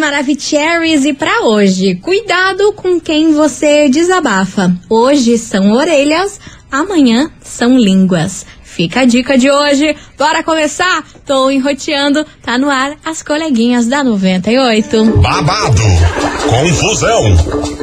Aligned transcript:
Maravicheries 0.00 1.04
e 1.04 1.12
para 1.12 1.42
hoje, 1.42 1.94
cuidado 1.96 2.72
com 2.72 2.98
quem 2.98 3.34
você 3.34 3.86
desabafa. 3.90 4.74
Hoje 4.88 5.36
são 5.36 5.72
orelhas, 5.72 6.40
amanhã 6.72 7.30
são 7.42 7.78
línguas. 7.78 8.46
Fica 8.62 9.00
a 9.00 9.04
dica 9.04 9.36
de 9.36 9.50
hoje. 9.50 9.94
Bora 10.16 10.42
começar? 10.42 11.04
Tô 11.26 11.50
enroteando. 11.50 12.24
Tá 12.42 12.56
no 12.56 12.70
ar 12.70 12.96
as 13.04 13.22
coleguinhas 13.22 13.86
da 13.86 14.02
98. 14.02 15.04
Babado, 15.20 15.82
confusão 16.48 17.79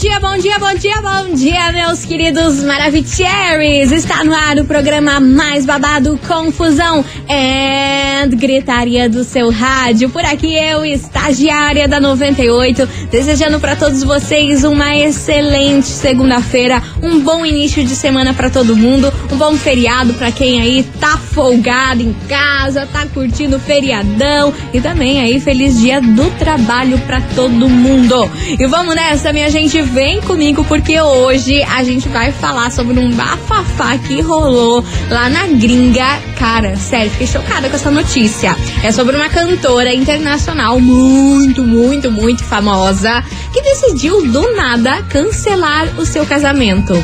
dia, 0.00 0.18
bom 0.18 0.38
dia, 0.38 0.58
bom 0.58 0.72
dia, 0.72 1.02
bom 1.02 1.34
dia, 1.34 1.72
meus 1.72 2.06
queridos 2.06 2.62
Maravicheries! 2.64 3.92
Está 3.92 4.24
no 4.24 4.32
ar 4.34 4.56
o 4.56 4.64
programa 4.64 5.20
mais 5.20 5.66
babado 5.66 6.18
Confusão 6.26 7.04
and 7.28 8.30
Gritaria 8.30 9.10
do 9.10 9.22
seu 9.24 9.50
rádio. 9.50 10.08
Por 10.08 10.24
aqui 10.24 10.54
eu, 10.54 10.86
estagiária 10.86 11.86
da 11.86 12.00
98, 12.00 12.88
desejando 13.10 13.60
para 13.60 13.76
todos 13.76 14.02
vocês 14.02 14.64
uma 14.64 14.96
excelente 14.96 15.88
segunda-feira, 15.88 16.82
um 17.02 17.20
bom 17.20 17.44
início 17.44 17.84
de 17.84 17.94
semana 17.94 18.32
para 18.32 18.48
todo 18.48 18.74
mundo, 18.74 19.12
um 19.30 19.36
bom 19.36 19.54
feriado 19.54 20.14
para 20.14 20.32
quem 20.32 20.62
aí 20.62 20.82
tá 20.98 21.18
folgado 21.18 22.00
em 22.00 22.16
casa, 22.26 22.88
tá 22.90 23.04
curtindo 23.12 23.56
o 23.56 23.60
feriadão 23.60 24.54
e 24.72 24.80
também 24.80 25.20
aí 25.20 25.38
feliz 25.38 25.78
dia 25.78 26.00
do 26.00 26.30
trabalho 26.38 26.98
para 27.00 27.20
todo 27.34 27.68
mundo. 27.68 28.30
E 28.58 28.66
vamos 28.66 28.94
nessa, 28.94 29.30
minha 29.30 29.50
gente, 29.50 29.89
vem 29.92 30.20
comigo 30.20 30.64
porque 30.64 31.00
hoje 31.00 31.62
a 31.62 31.82
gente 31.82 32.08
vai 32.08 32.30
falar 32.32 32.70
sobre 32.70 32.98
um 32.98 33.10
bafafá 33.10 33.98
que 33.98 34.20
rolou 34.20 34.84
lá 35.10 35.28
na 35.28 35.46
gringa. 35.48 36.20
Cara, 36.38 36.76
sério, 36.76 37.10
fiquei 37.10 37.26
chocada 37.26 37.68
com 37.68 37.76
essa 37.76 37.90
notícia. 37.90 38.56
É 38.82 38.92
sobre 38.92 39.16
uma 39.16 39.28
cantora 39.28 39.92
internacional 39.92 40.78
muito, 40.78 41.62
muito, 41.62 42.10
muito 42.10 42.44
famosa 42.44 43.22
que 43.52 43.62
decidiu 43.62 44.26
do 44.28 44.54
nada 44.54 45.02
cancelar 45.08 45.88
o 45.98 46.06
seu 46.06 46.24
casamento. 46.24 46.94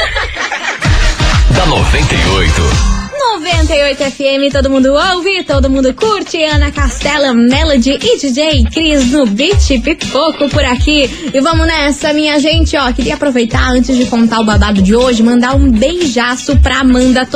da 1.51 1.67
98. 1.67 2.94
98 3.33 4.03
FM, 4.05 4.53
todo 4.53 4.71
mundo 4.71 4.93
ouve, 4.93 5.43
todo 5.45 5.71
mundo 5.71 5.93
curte. 5.95 6.43
Ana 6.45 6.71
Castela, 6.71 7.33
Melody 7.33 7.93
e 7.93 8.19
DJ 8.19 8.65
Cris 8.65 9.11
no 9.11 9.27
Beat 9.27 9.81
Pipoco 9.83 10.49
por 10.51 10.65
aqui. 10.65 11.11
E 11.33 11.41
vamos 11.41 11.67
nessa, 11.67 12.13
minha 12.13 12.39
gente, 12.39 12.77
ó. 12.77 12.93
Queria 12.93 13.15
aproveitar 13.15 13.71
antes 13.71 13.97
de 13.97 14.07
contar 14.07 14.41
o 14.41 14.45
babado 14.45 14.83
de 14.83 14.95
hoje, 14.95 15.23
mandar 15.23 15.57
um 15.57 15.71
beijaço 15.71 16.57
pra 16.59 16.81
Amanda. 16.81 17.27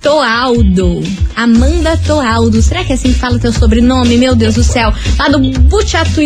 Toaldo. 0.00 1.02
Amanda 1.38 1.96
Toaldo. 1.98 2.60
Será 2.60 2.82
que 2.82 2.90
é 2.90 2.96
assim 2.96 3.12
que 3.12 3.18
fala 3.18 3.38
teu 3.38 3.52
sobrenome? 3.52 4.16
Meu 4.16 4.34
Deus 4.34 4.56
do 4.56 4.64
céu. 4.64 4.92
Lá 5.16 5.28
do 5.28 5.38
Butiatu, 5.38 6.20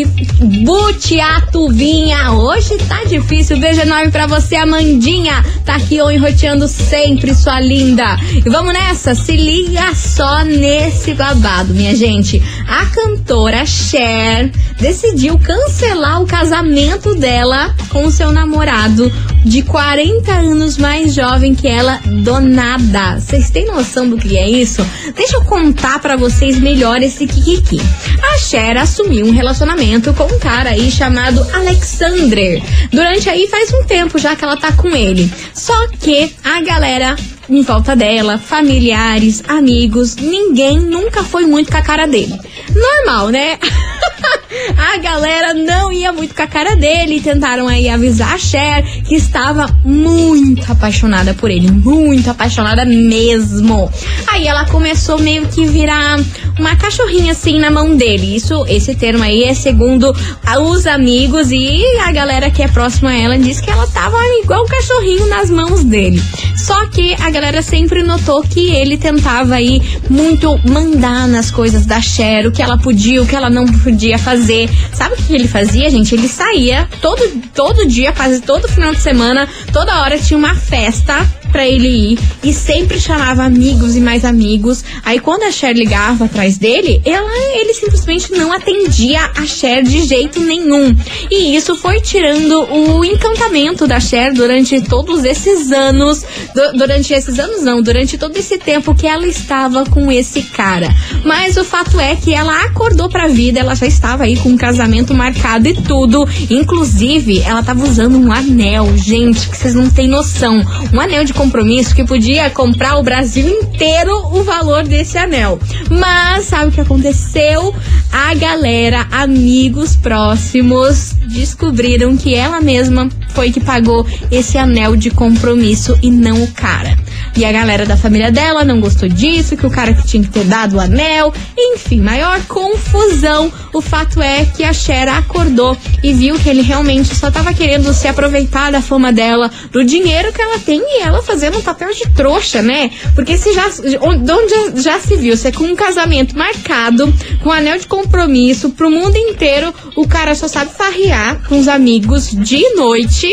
Butiatuvinha. 0.65 2.33
Hoje 2.33 2.79
tá 2.89 3.05
difícil. 3.05 3.59
Beijo 3.59 3.83
enorme 3.83 4.11
pra 4.11 4.27
você, 4.27 4.57
Amandinha. 4.57 5.45
Tá 5.67 5.77
aqui 5.77 5.97
enroteando 5.97 6.67
sempre, 6.67 7.35
sua 7.35 7.61
linda. 7.61 8.17
E 8.35 8.49
vamos 8.49 8.73
nessa. 8.73 9.15
Se 9.15 9.37
liga 9.37 9.95
só 9.95 10.45
nesse 10.45 11.13
babado, 11.13 11.75
minha 11.75 11.95
gente. 11.95 12.43
A 12.67 12.87
cantora 12.87 13.67
Cher 13.67 14.51
decidiu 14.81 15.39
cancelar 15.39 16.23
o 16.23 16.27
casamento 16.27 17.15
dela 17.15 17.75
com 17.91 18.11
seu 18.11 18.33
namorado 18.33 19.13
de 19.45 19.61
40 19.63 20.33
anos 20.33 20.79
mais 20.79 21.15
jovem 21.15 21.55
que 21.55 21.69
ela, 21.69 22.01
do 22.25 22.41
nada. 22.41 23.19
Vocês 23.19 23.51
têm 23.51 23.67
noção 23.67 24.09
do 24.09 24.17
que 24.17 24.39
é 24.39 24.49
isso? 24.49 24.83
Deixa 25.15 25.37
eu 25.37 25.45
contar 25.45 25.99
para 25.99 26.17
vocês 26.17 26.59
melhor 26.59 27.03
esse 27.03 27.27
Kikiki. 27.27 27.81
A 28.23 28.39
Cher 28.39 28.77
assumiu 28.77 29.27
um 29.27 29.33
relacionamento 29.33 30.15
com 30.15 30.25
um 30.25 30.39
cara 30.39 30.71
aí 30.71 30.91
chamado 30.91 31.45
Alexander. 31.53 32.63
Durante 32.91 33.29
aí 33.29 33.49
faz 33.49 33.73
um 33.73 33.85
tempo 33.85 34.19
já 34.19 34.37
que 34.37 34.45
ela 34.45 34.57
tá 34.57 34.73
com 34.73 34.89
ele. 34.89 35.31
Só 35.53 35.89
que 35.89 36.33
a 36.45 36.61
galera 36.63 37.17
em 37.57 37.63
volta 37.63 37.95
dela, 37.95 38.39
familiares, 38.39 39.43
amigos, 39.47 40.17
ninguém 40.17 40.79
nunca 40.79 41.23
foi 41.23 41.45
muito 41.45 41.71
com 41.71 41.77
a 41.77 41.83
cara 41.83 42.07
dele. 42.07 42.39
Normal, 42.75 43.29
né? 43.29 43.59
a 44.77 44.99
galera 44.99 45.55
não 45.55 45.93
ia 45.93 46.13
muito 46.13 46.35
com 46.35 46.43
a 46.43 46.47
cara 46.47 46.75
dele. 46.77 47.21
Tentaram 47.21 47.69
aí 47.69 47.89
avisar 47.89 48.35
a 48.35 48.39
Cher 48.39 48.85
que 49.05 49.15
estava 49.15 49.67
muito 49.85 50.71
apaixonada 50.71 51.35
por 51.35 51.51
ele. 51.51 51.71
Muito 51.71 52.31
apaixonada 52.31 52.85
mesmo. 52.85 53.91
Aí 54.29 54.47
ela 54.47 54.65
começou 54.67 55.19
meio 55.19 55.47
que 55.49 55.67
virar 55.67 56.19
uma 56.59 56.77
cachorrinha 56.77 57.33
assim 57.33 57.59
na 57.59 57.71
mão 57.71 57.97
dele. 57.97 58.37
Isso, 58.37 58.65
esse 58.69 58.95
termo 58.95 59.23
aí 59.23 59.45
é 59.45 59.55
segundo 59.55 60.15
os 60.61 60.87
amigos 60.87 61.51
e 61.51 61.83
a 62.05 62.13
galera 62.13 62.51
que 62.51 62.63
é 62.63 62.69
próxima 62.69 63.11
a 63.11 63.19
ela 63.19 63.39
diz 63.39 63.61
que 63.61 63.71
ela 63.71 63.87
tava 63.87 64.17
igual 64.43 64.65
um 64.65 64.67
cachorrinho 64.67 65.27
nas 65.27 65.51
mãos 65.51 65.85
dele. 65.85 66.23
Só 66.57 66.87
que 66.87 67.15
a 67.15 67.31
galera 67.31 67.42
sempre 67.63 68.03
notou 68.03 68.43
que 68.43 68.71
ele 68.71 68.97
tentava 68.97 69.55
aí 69.55 69.81
muito 70.09 70.59
mandar 70.69 71.27
nas 71.27 71.51
coisas 71.51 71.87
da 71.87 72.01
Cher, 72.01 72.47
o 72.47 72.53
que 72.53 72.63
ela 72.63 72.79
podia, 72.79 73.23
o 73.23 73.27
que 73.27 73.35
ela 73.35 73.51
não 73.51 73.67
podia 73.67 74.19
fazer. 74.19 74.69
Sabe 74.93 75.15
o 75.15 75.17
que 75.17 75.35
ele 75.35 75.49
fazia, 75.49 75.91
gente? 75.91 76.15
Ele 76.15 76.29
saía 76.29 76.89
todo, 77.01 77.23
todo 77.55 77.87
dia, 77.87 78.13
quase 78.13 78.41
todo 78.41 78.69
final 78.69 78.93
de 78.93 79.01
semana, 79.01 79.49
toda 79.73 80.01
hora 80.03 80.19
tinha 80.19 80.39
uma 80.39 80.55
festa 80.55 81.27
para 81.53 81.69
ele 81.69 81.89
ir 81.89 82.19
e 82.43 82.53
sempre 82.53 82.99
chamava 82.99 83.45
amigos 83.45 83.95
e 83.95 84.01
mais 84.01 84.25
amigos. 84.25 84.83
Aí 85.05 85.21
quando 85.21 85.45
a 85.45 85.53
Cher 85.53 85.77
ligava 85.77 86.25
atrás 86.25 86.57
dele, 86.59 87.01
ela, 87.05 87.31
ele 87.55 87.75
simplesmente 87.75 88.33
não 88.33 88.51
atendia 88.53 89.31
a 89.37 89.47
Cher 89.47 89.83
de 89.83 90.05
jeito 90.05 90.41
nenhum. 90.41 90.97
E 91.31 91.55
isso 91.55 91.77
foi 91.77 92.01
tirando 92.01 92.67
o 92.73 93.05
encantamento 93.05 93.87
da 93.87 94.01
Cher 94.01 94.33
durante 94.33 94.81
todos 94.81 95.25
esses 95.25 95.71
anos, 95.71 96.25
du 96.55 96.79
durante 96.79 97.13
esses 97.13 97.39
anos 97.39 97.63
não, 97.63 97.83
durante 97.83 98.17
todo 98.17 98.37
esse 98.37 98.59
tempo 98.59 98.95
que 98.95 99.07
ela 99.07 99.27
estava 99.27 99.85
com 99.85 100.11
esse 100.11 100.43
cara. 100.43 100.89
Mas 101.25 101.57
o 101.57 101.65
fato 101.65 102.01
é 102.01 102.17
que 102.17 102.33
ela 102.33 102.65
acordou 102.65 103.09
pra 103.09 103.29
vida, 103.29 103.61
ela 103.61 103.75
já 103.75 103.87
estava 103.87 104.25
aí 104.25 104.37
com 104.37 104.49
um 104.49 104.57
casamento 104.57 105.13
marcado 105.15 105.69
e 105.69 105.75
tudo. 105.75 106.27
Inclusive, 106.51 107.41
ela 107.41 107.61
estava 107.61 107.85
usando 107.85 108.17
um 108.17 108.33
anel, 108.33 108.97
gente, 108.97 109.49
que 109.49 109.57
vocês 109.57 109.75
não 109.75 109.91
têm 109.91 110.09
noção. 110.09 110.63
Um 110.93 111.01
anel 111.01 111.25
de 111.25 111.35
compromisso 111.43 111.93
que 111.93 112.05
podia 112.05 112.49
comprar 112.51 112.99
o 112.99 113.03
Brasil 113.03 113.49
inteiro 113.49 114.17
o 114.33 114.45
valor 114.45 114.85
desse 114.85 115.19
anel. 115.19 115.59
Mas 115.91 116.45
sabe 116.45 116.69
o 116.69 116.73
que 116.73 116.81
aconteceu? 116.81 117.75
A 118.13 118.33
galera, 118.35 119.09
amigos 119.11 119.97
próximos, 119.97 121.15
descobriram 121.27 122.17
que 122.17 122.33
ela 122.33 122.61
mesma 122.61 123.09
foi 123.31 123.51
que 123.51 123.61
pagou 123.61 124.07
esse 124.31 124.57
anel 124.57 124.95
de 124.95 125.11
compromisso 125.11 125.99
e 126.01 126.13
não 126.13 126.45
o 126.45 126.47
cara. 126.53 126.97
E 127.37 127.45
a 127.45 127.53
galera 127.53 127.87
da 127.87 127.97
família 127.97 128.31
dela 128.31 128.65
não 128.65 128.81
gostou 128.81 129.09
disso, 129.09 129.57
que 129.57 129.67
o 129.67 129.71
cara 129.71 129.95
que 129.95 130.07
tinha 130.07 130.23
que 130.23 130.29
ter 130.29 130.45
dado 130.45 130.77
o 130.77 130.81
anel. 130.81 131.33
Enfim, 131.57 132.01
maior 132.01 132.41
confusão. 132.47 133.51
O 133.73 133.81
fato 133.81 134.21
é 134.21 134.45
que 134.45 134.63
a 134.63 134.73
Cher 134.73 135.09
acordou 135.09 135.77
e 136.03 136.13
viu 136.13 136.39
que 136.39 136.49
ele 136.49 136.61
realmente 136.61 137.15
só 137.15 137.31
tava 137.31 137.55
querendo 137.55 137.93
se 137.95 138.07
aproveitar 138.07 138.71
da 138.71 138.83
fama 138.83 139.13
dela, 139.13 139.51
do 139.71 139.83
dinheiro 139.83 140.33
que 140.33 140.43
ela 140.43 140.59
tem 140.59 140.81
e 140.81 141.03
ela 141.03 141.23
fazendo 141.23 141.59
um 141.59 141.63
papel 141.63 141.93
de 141.95 142.09
trouxa, 142.11 142.61
né? 142.61 142.91
Porque 143.15 143.37
se 143.39 143.53
já, 143.55 143.67
onde 144.03 144.83
já, 144.83 145.01
se 145.01 145.17
viu, 145.17 145.37
você 145.37 145.51
com 145.51 145.65
um 145.65 145.75
casamento 145.75 146.37
marcado, 146.37 147.13
com 147.43 147.49
um 147.49 147.53
anel 147.53 147.79
de 147.79 147.87
compromisso 147.87 148.71
pro 148.71 148.91
mundo 148.91 149.17
inteiro, 149.17 149.73
o 149.97 150.07
cara 150.07 150.35
só 150.35 150.49
sabe 150.49 150.73
farrear 150.73 151.41
com 151.49 151.59
os 151.59 151.69
amigos 151.69 152.31
de 152.31 152.75
noite 152.75 153.29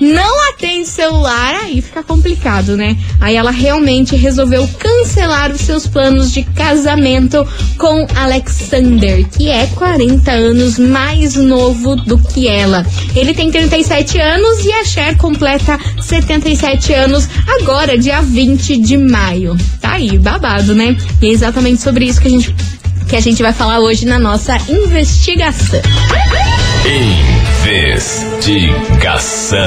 não 0.00 0.48
atende 0.50 0.88
celular, 0.88 1.54
aí 1.54 1.80
fica 1.82 2.02
complicado, 2.02 2.76
né? 2.76 2.96
Aí 3.20 3.36
ela 3.36 3.50
realmente 3.50 4.14
resolveu 4.16 4.68
cancelar 4.78 5.50
os 5.50 5.60
seus 5.60 5.86
planos 5.86 6.32
de 6.32 6.42
casamento 6.42 7.46
com 7.76 8.06
Alexander, 8.14 9.26
que 9.28 9.48
é 9.48 9.66
40 9.66 10.30
anos 10.30 10.78
mais 10.78 11.34
novo 11.34 11.96
do 11.96 12.18
que 12.18 12.48
ela. 12.48 12.86
Ele 13.14 13.34
tem 13.34 13.50
37 13.50 14.20
anos 14.20 14.64
e 14.64 14.72
a 14.72 14.84
Cher 14.84 15.16
completa 15.16 15.78
77 16.00 16.92
anos 16.94 17.28
agora, 17.60 17.98
dia 17.98 18.20
20 18.20 18.76
de 18.78 18.96
maio. 18.96 19.56
Tá 19.80 19.92
aí, 19.92 20.18
babado, 20.18 20.74
né? 20.74 20.96
E 21.20 21.26
é 21.26 21.30
exatamente 21.30 21.80
sobre 21.82 22.04
isso 22.04 22.20
que 22.20 22.28
a 22.28 22.30
gente 22.30 22.54
que 23.08 23.16
a 23.16 23.20
gente 23.20 23.42
vai 23.42 23.54
falar 23.54 23.80
hoje 23.80 24.04
na 24.04 24.18
nossa 24.18 24.58
investigação. 24.68 25.80
Investigação. 27.68 29.58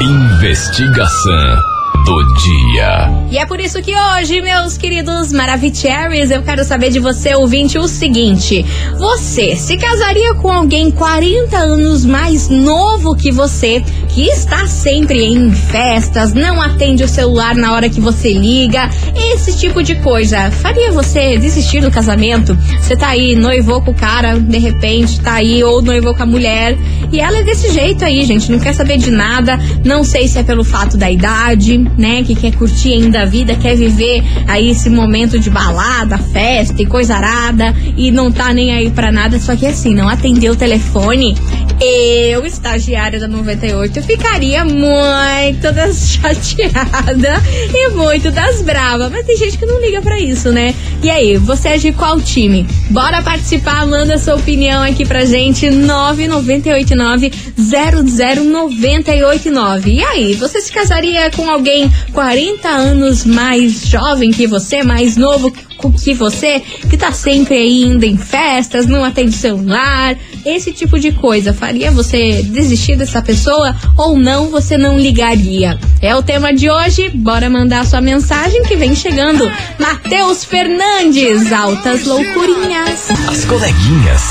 Investigação 0.00 1.71
do 2.04 2.34
dia. 2.34 3.10
E 3.30 3.38
é 3.38 3.46
por 3.46 3.60
isso 3.60 3.80
que 3.80 3.94
hoje, 3.94 4.40
meus 4.40 4.76
queridos 4.76 5.32
Maravicheries, 5.32 6.30
eu 6.30 6.42
quero 6.42 6.64
saber 6.64 6.90
de 6.90 6.98
você, 6.98 7.34
ouvinte, 7.34 7.78
o 7.78 7.86
seguinte: 7.86 8.64
você 8.98 9.56
se 9.56 9.76
casaria 9.76 10.34
com 10.34 10.50
alguém 10.50 10.90
40 10.90 11.56
anos 11.56 12.04
mais 12.04 12.48
novo 12.48 13.14
que 13.14 13.30
você, 13.30 13.82
que 14.08 14.26
está 14.26 14.66
sempre 14.66 15.24
em 15.24 15.50
festas, 15.52 16.34
não 16.34 16.60
atende 16.60 17.04
o 17.04 17.08
celular 17.08 17.54
na 17.54 17.72
hora 17.72 17.88
que 17.88 18.00
você 18.00 18.32
liga, 18.32 18.90
esse 19.16 19.58
tipo 19.58 19.82
de 19.82 19.94
coisa, 19.96 20.50
faria 20.50 20.92
você 20.92 21.38
desistir 21.38 21.80
do 21.80 21.90
casamento? 21.90 22.56
Você 22.80 22.96
tá 22.96 23.08
aí, 23.08 23.34
noivou 23.34 23.80
com 23.80 23.92
o 23.92 23.94
cara, 23.94 24.38
de 24.38 24.58
repente 24.58 25.20
tá 25.20 25.34
aí, 25.34 25.62
ou 25.62 25.80
noivou 25.80 26.14
com 26.14 26.22
a 26.22 26.26
mulher, 26.26 26.76
e 27.10 27.20
ela 27.20 27.38
é 27.38 27.42
desse 27.42 27.70
jeito 27.72 28.04
aí, 28.04 28.24
gente, 28.24 28.50
não 28.50 28.58
quer 28.58 28.74
saber 28.74 28.98
de 28.98 29.10
nada, 29.10 29.58
não 29.84 30.04
sei 30.04 30.28
se 30.28 30.38
é 30.38 30.42
pelo 30.42 30.64
fato 30.64 30.96
da 30.96 31.10
idade, 31.10 31.78
né, 31.96 32.22
que 32.22 32.34
quer 32.34 32.54
curtir 32.54 32.92
ainda 32.92 33.22
a 33.22 33.24
vida, 33.24 33.54
quer 33.54 33.76
viver 33.76 34.22
aí 34.46 34.70
esse 34.70 34.88
momento 34.88 35.38
de 35.38 35.50
balada, 35.50 36.18
festa 36.18 36.82
e 36.82 36.86
coisa 36.86 37.16
arada 37.16 37.74
e 37.96 38.10
não 38.10 38.30
tá 38.30 38.52
nem 38.52 38.72
aí 38.72 38.90
pra 38.90 39.12
nada, 39.12 39.38
só 39.38 39.54
que 39.56 39.66
assim, 39.66 39.94
não 39.94 40.08
atendeu 40.08 40.52
o 40.52 40.56
telefone, 40.56 41.36
eu, 41.80 42.46
estagiária 42.46 43.18
da 43.18 43.26
98, 43.26 43.98
eu 43.98 44.02
ficaria 44.02 44.64
muito 44.64 45.62
das 45.72 46.12
chateada 46.12 47.42
e 47.74 47.88
muito 47.90 48.30
das 48.30 48.62
bravas, 48.62 49.10
mas 49.10 49.26
tem 49.26 49.36
gente 49.36 49.58
que 49.58 49.66
não 49.66 49.80
liga 49.80 50.00
pra 50.00 50.18
isso, 50.18 50.50
né? 50.50 50.74
E 51.02 51.10
aí, 51.10 51.36
você 51.36 51.70
é 51.70 51.78
de 51.78 51.92
qual 51.92 52.20
time? 52.20 52.66
Bora 52.90 53.22
participar, 53.22 53.86
manda 53.86 54.18
sua 54.18 54.36
opinião 54.36 54.82
aqui 54.82 55.04
pra 55.04 55.24
gente, 55.24 55.70
9989 55.70 57.32
00989. 57.58 59.90
E 59.90 60.02
aí, 60.02 60.34
você 60.34 60.60
se 60.60 60.72
casaria 60.72 61.30
com 61.30 61.50
alguém 61.50 61.81
tem 61.82 61.92
40 62.12 62.68
anos 62.68 63.24
mais 63.24 63.86
jovem 63.86 64.30
que 64.30 64.46
você, 64.46 64.82
mais 64.82 65.16
novo 65.16 65.50
que 65.50 66.14
você, 66.14 66.60
que 66.60 66.96
tá 66.96 67.10
sempre 67.10 67.56
aí 67.56 67.82
indo 67.82 68.04
em 68.04 68.16
festas, 68.16 68.86
não 68.86 69.04
atende 69.04 69.32
celular, 69.32 70.16
esse 70.44 70.72
tipo 70.72 70.98
de 70.98 71.10
coisa, 71.10 71.52
faria 71.52 71.90
você 71.90 72.42
desistir 72.42 72.96
dessa 72.96 73.20
pessoa 73.20 73.74
ou 73.96 74.16
não, 74.16 74.48
você 74.48 74.78
não 74.78 74.98
ligaria? 74.98 75.78
É 76.00 76.14
o 76.14 76.22
tema 76.22 76.54
de 76.54 76.70
hoje, 76.70 77.10
bora 77.10 77.50
mandar 77.50 77.84
sua 77.84 78.00
mensagem 78.00 78.62
que 78.62 78.76
vem 78.76 78.94
chegando. 78.94 79.50
Matheus 79.78 80.44
Fernandes, 80.44 81.52
altas 81.52 82.04
loucurinhas. 82.04 83.10
As 83.28 83.44
coleguinhas. 83.44 84.22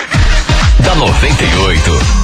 da 0.84 0.94
98. 0.94 2.19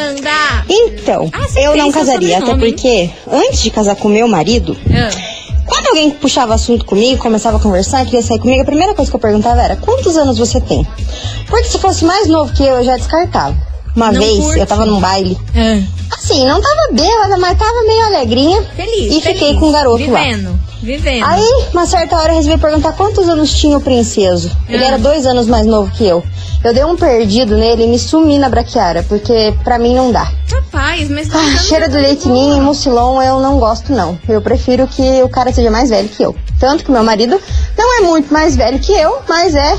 Então, 0.69 1.29
ah, 1.33 1.59
eu 1.59 1.75
não 1.75 1.91
casaria, 1.91 2.37
até 2.37 2.55
porque 2.55 3.09
antes 3.31 3.61
de 3.61 3.71
casar 3.71 3.95
com 3.95 4.07
meu 4.07 4.27
marido. 4.27 4.75
Ah. 4.89 5.09
Quando 5.65 5.87
alguém 5.87 6.09
puxava 6.11 6.55
assunto 6.55 6.83
comigo, 6.83 7.21
começava 7.21 7.57
a 7.57 7.59
conversar, 7.59 8.03
queria 8.05 8.23
sair 8.23 8.39
comigo, 8.39 8.61
a 8.61 8.65
primeira 8.65 8.93
coisa 8.95 9.09
que 9.09 9.15
eu 9.15 9.19
perguntava 9.19 9.61
era: 9.61 9.75
quantos 9.75 10.17
anos 10.17 10.37
você 10.37 10.59
tem? 10.59 10.85
Porque 11.47 11.67
se 11.67 11.77
fosse 11.77 12.03
mais 12.05 12.27
novo 12.27 12.51
que 12.53 12.63
eu, 12.63 12.77
eu 12.77 12.83
já 12.83 12.97
descartava. 12.97 13.55
Uma 13.95 14.11
não 14.11 14.19
vez 14.19 14.37
curte. 14.39 14.59
eu 14.59 14.65
tava 14.65 14.85
num 14.85 14.99
baile. 14.99 15.37
É. 15.55 15.81
Assim, 16.11 16.45
não 16.45 16.61
tava 16.61 16.91
bêbada, 16.91 17.37
mas 17.37 17.57
tava 17.57 17.83
meio 17.83 18.05
alegrinha. 18.05 18.61
Feliz. 18.75 19.15
E 19.15 19.21
feliz. 19.21 19.23
fiquei 19.23 19.55
com 19.55 19.67
um 19.67 19.71
garoto 19.71 19.97
Vivendo. 19.97 20.51
lá. 20.51 20.58
Vivendo. 20.81 21.25
Aí, 21.25 21.65
uma 21.73 21.85
certa 21.85 22.17
hora, 22.17 22.31
eu 22.31 22.37
resolvi 22.37 22.57
perguntar 22.57 22.93
quantos 22.93 23.27
anos 23.27 23.53
tinha 23.53 23.77
o 23.77 23.81
princeso. 23.81 24.55
Ele 24.67 24.83
ah. 24.83 24.87
era 24.87 24.97
dois 24.97 25.25
anos 25.25 25.47
mais 25.47 25.65
novo 25.65 25.91
que 25.91 26.05
eu. 26.05 26.23
Eu 26.63 26.73
dei 26.73 26.83
um 26.83 26.95
perdido 26.95 27.57
nele 27.57 27.83
e 27.83 27.87
me 27.87 27.99
sumi 27.99 28.37
na 28.37 28.49
braquiária, 28.49 29.03
porque 29.03 29.53
pra 29.63 29.77
mim 29.77 29.95
não 29.95 30.11
dá. 30.11 30.31
Rapaz, 30.51 31.09
mas. 31.09 31.29
Ah, 31.33 31.57
cheira 31.57 31.87
do 31.87 31.97
leite 31.97 32.27
ninho 32.27 32.57
e 32.57 32.61
mucilon 32.61 33.21
eu 33.21 33.39
não 33.39 33.59
gosto, 33.59 33.91
não. 33.93 34.17
Eu 34.27 34.41
prefiro 34.41 34.87
que 34.87 35.21
o 35.21 35.29
cara 35.29 35.53
seja 35.53 35.71
mais 35.71 35.89
velho 35.89 36.09
que 36.09 36.23
eu. 36.23 36.35
Tanto 36.59 36.83
que 36.83 36.91
meu 36.91 37.03
marido 37.03 37.39
não 37.77 37.99
é 37.99 38.01
muito 38.01 38.33
mais 38.33 38.55
velho 38.55 38.79
que 38.79 38.91
eu, 38.91 39.19
mas 39.27 39.55
é 39.55 39.77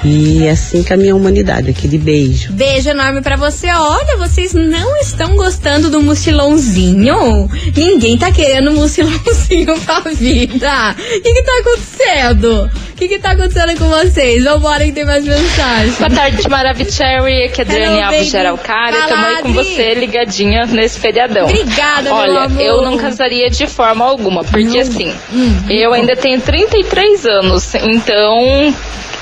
E 0.03 0.45
é 0.45 0.51
assim 0.51 0.81
que 0.81 0.93
a 0.93 0.97
minha 0.97 1.15
humanidade, 1.15 1.69
aquele 1.69 1.97
beijo. 1.97 2.53
Beijo 2.53 2.89
enorme 2.89 3.21
para 3.21 3.35
você. 3.35 3.67
Olha, 3.67 4.17
vocês 4.17 4.53
não 4.53 4.95
estão 4.97 5.35
gostando 5.35 5.89
do 5.89 6.01
mucilãozinho? 6.01 7.49
Ninguém 7.75 8.17
tá 8.17 8.31
querendo 8.31 8.71
mucilãozinho 8.71 9.79
pra 9.85 9.99
vida. 10.11 10.95
O 10.97 11.21
que, 11.21 11.33
que 11.33 11.43
tá 11.43 11.51
acontecendo? 11.59 12.71
Que 13.00 13.08
que 13.08 13.20
tá 13.20 13.32
acontecendo 13.32 13.77
com 13.79 13.88
vocês? 13.88 14.44
Vambora 14.44 14.84
que 14.84 14.91
tem 14.91 15.06
mais 15.06 15.24
mensagens. 15.25 15.98
Boa 15.98 16.10
tarde, 16.10 16.50
Maravicherry. 16.50 17.44
Aqui 17.46 17.62
é 17.62 17.63
Adriane 17.63 18.01
Alves 18.03 18.29
de 18.29 18.38
Araucária. 18.38 19.08
Tamo 19.08 19.25
aí 19.25 19.41
com 19.41 19.53
você 19.53 19.94
ligadinha 19.94 20.65
nesse 20.65 21.00
feriadão. 21.00 21.46
Obrigada, 21.46 22.13
Olha, 22.13 22.50
eu 22.62 22.82
não 22.82 22.98
casaria 22.98 23.50
de 23.50 23.68
forma 23.68 24.03
alguma, 24.06 24.44
porque 24.44 24.79
assim, 24.79 25.13
Hum. 25.34 25.63
eu 25.70 25.94
ainda 25.94 26.15
tenho 26.15 26.41
33 26.41 27.25
anos, 27.25 27.74
então. 27.75 28.75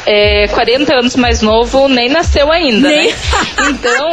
É, 0.10 0.48
40 0.48 0.94
anos 0.94 1.16
mais 1.18 1.42
novo, 1.42 1.90
nem 1.90 2.08
nasceu 2.08 2.50
ainda, 2.52 2.88
Nem- 2.88 3.08
né? 3.10 3.14
Então, 3.70 4.12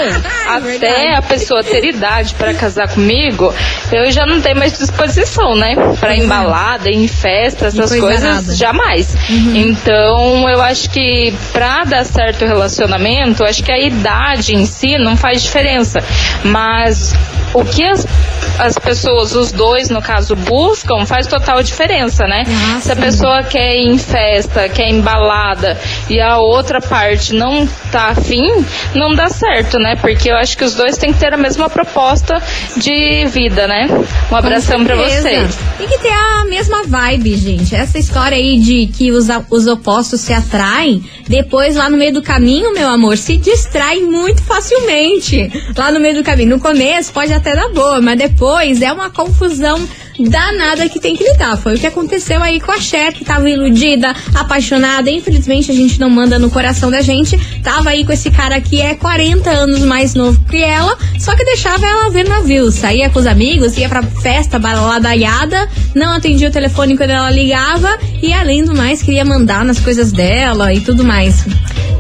até 0.49 0.79
Verdade. 0.79 1.15
a 1.15 1.23
pessoa 1.23 1.63
ter 1.63 1.85
idade 1.85 2.35
para 2.35 2.53
casar 2.55 2.89
comigo, 2.89 3.55
eu 3.93 4.11
já 4.11 4.27
não 4.27 4.41
tenho 4.41 4.57
mais 4.57 4.77
disposição, 4.77 5.55
né? 5.55 5.77
Pra 6.01 6.17
embalada, 6.17 6.91
em 6.91 7.07
festa, 7.07 7.67
essas 7.67 7.91
coisa 7.91 8.01
coisas, 8.01 8.25
arada. 8.25 8.51
Uhum. 8.51 8.57
jamais. 8.57 9.15
Então, 9.55 10.49
eu 10.49 10.61
acho 10.61 10.91
que 10.91 11.33
pra 11.53 11.85
dar 11.85 12.05
certo 12.05 12.45
o 12.45 12.49
relacionamento, 12.49 13.45
acho 13.45 13.63
que 13.63 13.71
a 13.71 13.79
idade 13.79 14.55
em 14.55 14.67
si 14.67 14.99
não 14.99 15.17
faz 15.17 15.43
diferença. 15.43 16.03
Mas 16.43 17.15
o 17.53 17.65
que 17.65 17.85
as, 17.85 18.07
as 18.59 18.79
pessoas, 18.79 19.35
os 19.35 19.53
dois, 19.53 19.89
no 19.91 20.01
caso, 20.01 20.35
buscam, 20.37 21.05
faz 21.07 21.27
total 21.27 21.63
diferença, 21.63 22.27
né? 22.27 22.45
Ah, 22.47 22.81
Se 22.81 22.93
a 22.93 22.97
pessoa 22.97 23.43
quer 23.43 23.75
ir 23.77 23.89
em 23.89 23.99
festa, 23.99 24.69
quer 24.69 24.89
ir 24.89 24.95
em 24.95 25.01
balada 25.01 25.79
e 26.09 26.21
a 26.21 26.39
outra 26.39 26.81
parte 26.81 27.33
não 27.35 27.69
tá 27.95 28.09
afim, 28.09 28.43
não 28.93 29.15
dá 29.15 29.29
certo, 29.29 29.79
né? 29.79 29.95
Porque 29.95 30.29
eu 30.29 30.35
acho 30.35 30.59
que 30.59 30.65
os 30.65 30.75
dois 30.75 30.99
têm 30.99 31.13
que 31.13 31.21
ter 31.21 31.33
a 31.33 31.37
mesma 31.37 31.71
proposta 31.71 32.43
de 32.77 33.25
vida, 33.27 33.69
né? 33.69 33.87
Um 34.33 34.35
abração 34.35 34.85
pra 34.85 34.97
certeza. 34.97 35.23
vocês. 35.23 35.59
Tem 35.79 35.87
que 35.87 35.99
ter 35.99 36.13
a 36.13 36.45
mesma 36.45 36.83
vibe, 36.89 37.37
gente. 37.37 37.73
Essa 37.73 37.97
história 37.97 38.37
aí 38.37 38.59
de 38.59 38.89
que 38.89 39.13
os, 39.13 39.29
os 39.49 39.69
opostos 39.69 40.23
se 40.23 40.33
atraem, 40.33 41.05
depois 41.29 41.77
lá 41.77 41.89
no 41.89 41.97
meio 41.97 42.13
do 42.13 42.21
caminho, 42.21 42.75
meu 42.75 42.89
amor, 42.89 43.17
se 43.17 43.37
distrai 43.37 44.01
muito 44.01 44.43
facilmente. 44.43 45.49
Lá 45.77 45.93
no 45.93 46.01
meio 46.01 46.17
do 46.17 46.25
caminho. 46.25 46.51
No 46.51 46.61
começo 46.61 47.13
pode 47.13 47.33
até 47.33 47.55
dar 47.55 47.69
boa, 47.69 48.01
mas 48.01 48.19
depois 48.19 48.83
é 48.83 48.93
uma 48.93 49.09
confusão 49.09 49.89
danada 50.23 50.89
que 50.89 51.01
tem 51.01 51.17
que 51.17 51.25
lidar. 51.25 51.57
Foi 51.57 51.75
o 51.75 51.79
que 51.79 51.87
aconteceu 51.87 52.43
aí 52.43 52.61
com 52.61 52.73
a 52.73 52.81
Cher, 52.81 53.13
que 53.13 53.25
tava 53.25 53.49
iludida, 53.49 54.15
apaixonada. 54.35 55.11
Infelizmente 55.11 55.71
a 55.71 55.75
gente 55.75 55.99
não 55.99 56.09
manda 56.11 56.39
no 56.39 56.51
coração 56.51 56.91
da 56.91 57.01
gente. 57.01 57.37
Tava 57.63 57.91
aí 57.91 58.05
com 58.05 58.13
esse 58.13 58.31
cara 58.31 58.61
que 58.61 58.81
é 58.81 58.95
40 58.95 59.51
anos 59.51 59.81
mais 59.81 60.15
novo 60.15 60.41
que 60.49 60.63
ela, 60.63 60.97
só 61.19 61.35
que 61.35 61.45
deixava 61.45 61.87
ela 61.87 62.11
ver 62.11 62.29
navio. 62.29 62.71
Saía 62.71 63.11
com 63.11 63.19
os 63.19 63.27
amigos, 63.27 63.77
ia 63.77 63.89
pra 63.89 64.03
festa, 64.03 64.59
baladaiada, 64.59 65.69
não 65.95 66.13
atendia 66.13 66.49
o 66.49 66.53
telefone 66.53 66.97
quando 66.97 67.11
ela 67.11 67.31
ligava 67.31 67.99
e 68.23 68.33
além 68.33 68.65
do 68.65 68.75
mais 68.75 69.03
queria 69.03 69.25
mandar 69.25 69.65
nas 69.65 69.81
coisas 69.81 70.13
dela 70.13 70.73
e 70.73 70.81
tudo 70.81 71.05
mais. 71.05 71.45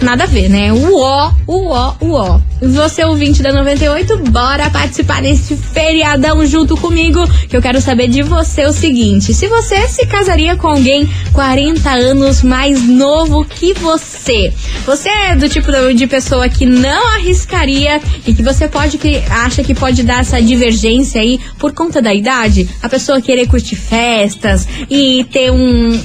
Nada 0.05 0.25
a 0.25 0.27
ver, 0.27 0.51
né? 0.51 0.71
Uó, 0.71 1.33
uó, 1.49 1.95
uó. 2.03 2.41
Você, 2.61 3.03
ouvinte 3.03 3.43
da 3.43 3.55
98, 3.55 4.19
bora 4.31 4.69
participar 4.69 5.23
desse 5.23 5.57
feriadão 5.57 6.45
junto 6.45 6.77
comigo, 6.77 7.27
que 7.49 7.57
eu 7.57 7.63
quero 7.63 7.81
saber 7.81 8.09
de 8.09 8.23
você 8.23 8.67
o 8.67 8.73
seguinte: 8.73 9.33
se 9.33 9.49
você 9.49 9.89
se 9.89 10.05
casaria 10.05 10.57
com 10.57 10.69
alguém 10.69 11.09
40 11.33 11.91
anos 11.91 12.43
mais 12.43 12.87
novo 12.87 13.47
que 13.47 13.73
você, 13.73 14.53
você 14.85 15.09
é 15.09 15.37
do 15.37 15.49
tipo 15.49 15.73
de 15.95 16.07
pessoa 16.07 16.51
que 16.51 16.67
não 16.67 17.15
arriscaria 17.15 17.99
e 18.27 18.35
que 18.35 18.43
você 18.43 18.69
pode 18.69 18.99
que 18.99 19.23
acha 19.31 19.65
que 19.65 19.75
pode 19.75 20.03
dar 20.03 20.21
essa 20.21 20.41
divergência 20.41 21.23
aí 21.23 21.41
por 21.59 21.73
conta 21.73 22.03
da 22.03 22.13
idade? 22.13 22.69
A 22.83 22.91
pessoa 22.91 23.23
querer 23.23 23.47
curtir 23.47 23.77
festas 23.77 24.69
e 24.91 25.25
ter 25.33 25.51
um 25.51 25.99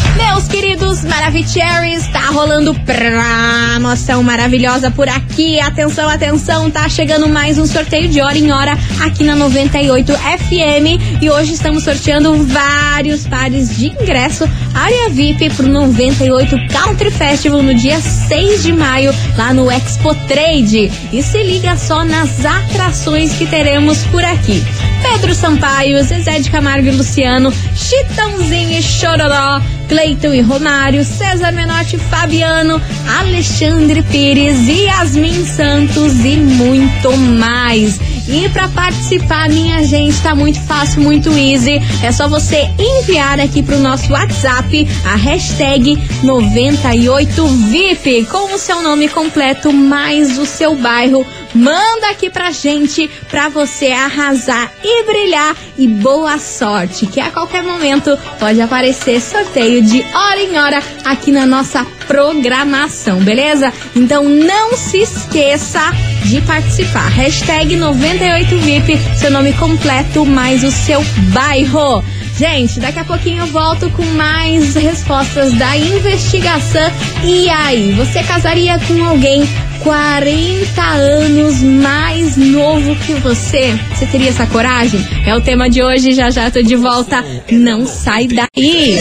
Meus 0.42 0.48
queridos 0.48 1.04
Maravicheries, 1.04 2.08
tá 2.08 2.26
rolando 2.30 2.74
promoção 2.74 4.24
maravilhosa 4.24 4.90
por 4.90 5.08
aqui. 5.08 5.60
Atenção, 5.60 6.08
atenção, 6.08 6.68
tá 6.68 6.88
chegando 6.88 7.28
mais 7.28 7.58
um 7.58 7.66
sorteio 7.66 8.08
de 8.08 8.20
hora 8.20 8.36
em 8.36 8.50
hora 8.50 8.76
aqui 9.00 9.22
na 9.22 9.36
98 9.36 10.12
FM. 10.12 11.22
E 11.22 11.30
hoje 11.30 11.52
estamos 11.52 11.84
sorteando 11.84 12.42
vários 12.44 13.24
pares 13.24 13.76
de 13.76 13.88
ingresso 13.88 14.48
área 14.74 15.10
VIP 15.10 15.50
pro 15.50 15.68
98 15.68 16.56
Country 16.72 17.10
Festival 17.12 17.62
no 17.62 17.74
dia 17.74 18.00
6 18.00 18.64
de 18.64 18.72
maio, 18.72 19.14
lá 19.36 19.54
no 19.54 19.70
Expo 19.70 20.12
Trade. 20.26 20.90
E 21.12 21.22
se 21.22 21.40
liga 21.42 21.76
só 21.76 22.04
nas 22.04 22.44
atrações 22.44 23.32
que 23.34 23.46
teremos 23.46 24.04
por 24.06 24.24
aqui. 24.24 24.60
Pedro 25.02 25.34
Sampaio, 25.34 26.02
Zezé 26.02 26.40
de 26.40 26.50
Camargo 26.50 26.88
e 26.88 26.90
Luciano, 26.90 27.52
Chitãozinho 27.74 28.78
e 28.78 28.82
Chororó, 28.82 29.60
Cleiton 29.88 30.32
e 30.32 30.40
Romário, 30.40 31.04
César 31.04 31.52
Menotti, 31.52 31.98
Fabiano, 31.98 32.80
Alexandre 33.18 34.02
Pires, 34.02 34.66
Yasmin 34.66 35.44
Santos 35.44 36.24
e 36.24 36.36
muito 36.36 37.16
mais. 37.16 38.00
E 38.28 38.48
para 38.50 38.68
participar, 38.68 39.48
minha 39.48 39.82
gente, 39.84 40.20
tá 40.22 40.34
muito 40.34 40.60
fácil, 40.60 41.02
muito 41.02 41.36
easy. 41.36 41.82
É 42.02 42.12
só 42.12 42.28
você 42.28 42.70
enviar 42.78 43.40
aqui 43.40 43.62
pro 43.62 43.78
nosso 43.78 44.12
WhatsApp 44.12 44.86
a 45.04 45.16
hashtag 45.16 45.96
98VIP 46.22 48.26
com 48.26 48.54
o 48.54 48.58
seu 48.58 48.80
nome 48.80 49.08
completo 49.08 49.72
mais 49.72 50.38
o 50.38 50.46
seu 50.46 50.76
bairro. 50.76 51.26
Manda 51.54 52.10
aqui 52.10 52.30
pra 52.30 52.50
gente 52.50 53.10
pra 53.28 53.48
você 53.48 53.88
arrasar 53.88 54.72
e 54.82 55.04
brilhar 55.04 55.56
e 55.76 55.86
boa 55.86 56.38
sorte, 56.38 57.06
que 57.06 57.20
a 57.20 57.30
qualquer 57.30 57.62
momento 57.62 58.18
pode 58.38 58.60
aparecer 58.60 59.20
sorteio 59.20 59.82
de 59.82 60.02
hora 60.02 60.40
em 60.40 60.58
hora 60.58 60.82
aqui 61.04 61.30
na 61.30 61.46
nossa 61.46 61.84
programação, 62.06 63.20
beleza? 63.20 63.72
Então 63.94 64.24
não 64.24 64.76
se 64.76 64.98
esqueça 64.98 65.80
de 66.24 66.40
participar. 66.42 67.08
Hashtag 67.08 67.76
98VIP, 67.76 68.98
seu 69.18 69.30
nome 69.30 69.52
completo 69.54 70.24
mais 70.24 70.64
o 70.64 70.70
seu 70.70 71.02
bairro. 71.32 72.02
Gente, 72.36 72.80
daqui 72.80 72.98
a 72.98 73.04
pouquinho 73.04 73.42
eu 73.42 73.46
volto 73.46 73.90
com 73.90 74.04
mais 74.04 74.74
respostas 74.74 75.52
da 75.54 75.76
investigação. 75.76 76.90
E 77.24 77.48
aí, 77.48 77.92
você 77.92 78.22
casaria 78.22 78.78
com 78.80 79.04
alguém 79.04 79.46
40 79.82 80.82
anos 80.82 81.60
mais 81.62 82.36
novo 82.36 82.96
que 82.96 83.14
você? 83.14 83.78
Você 83.94 84.06
teria 84.06 84.30
essa 84.30 84.46
coragem? 84.46 85.00
É 85.26 85.34
o 85.34 85.40
tema 85.40 85.68
de 85.68 85.82
hoje, 85.82 86.14
já 86.14 86.30
já 86.30 86.50
tô 86.50 86.62
de 86.62 86.76
volta. 86.76 87.24
Não 87.50 87.86
sai 87.86 88.28
daí! 88.28 88.98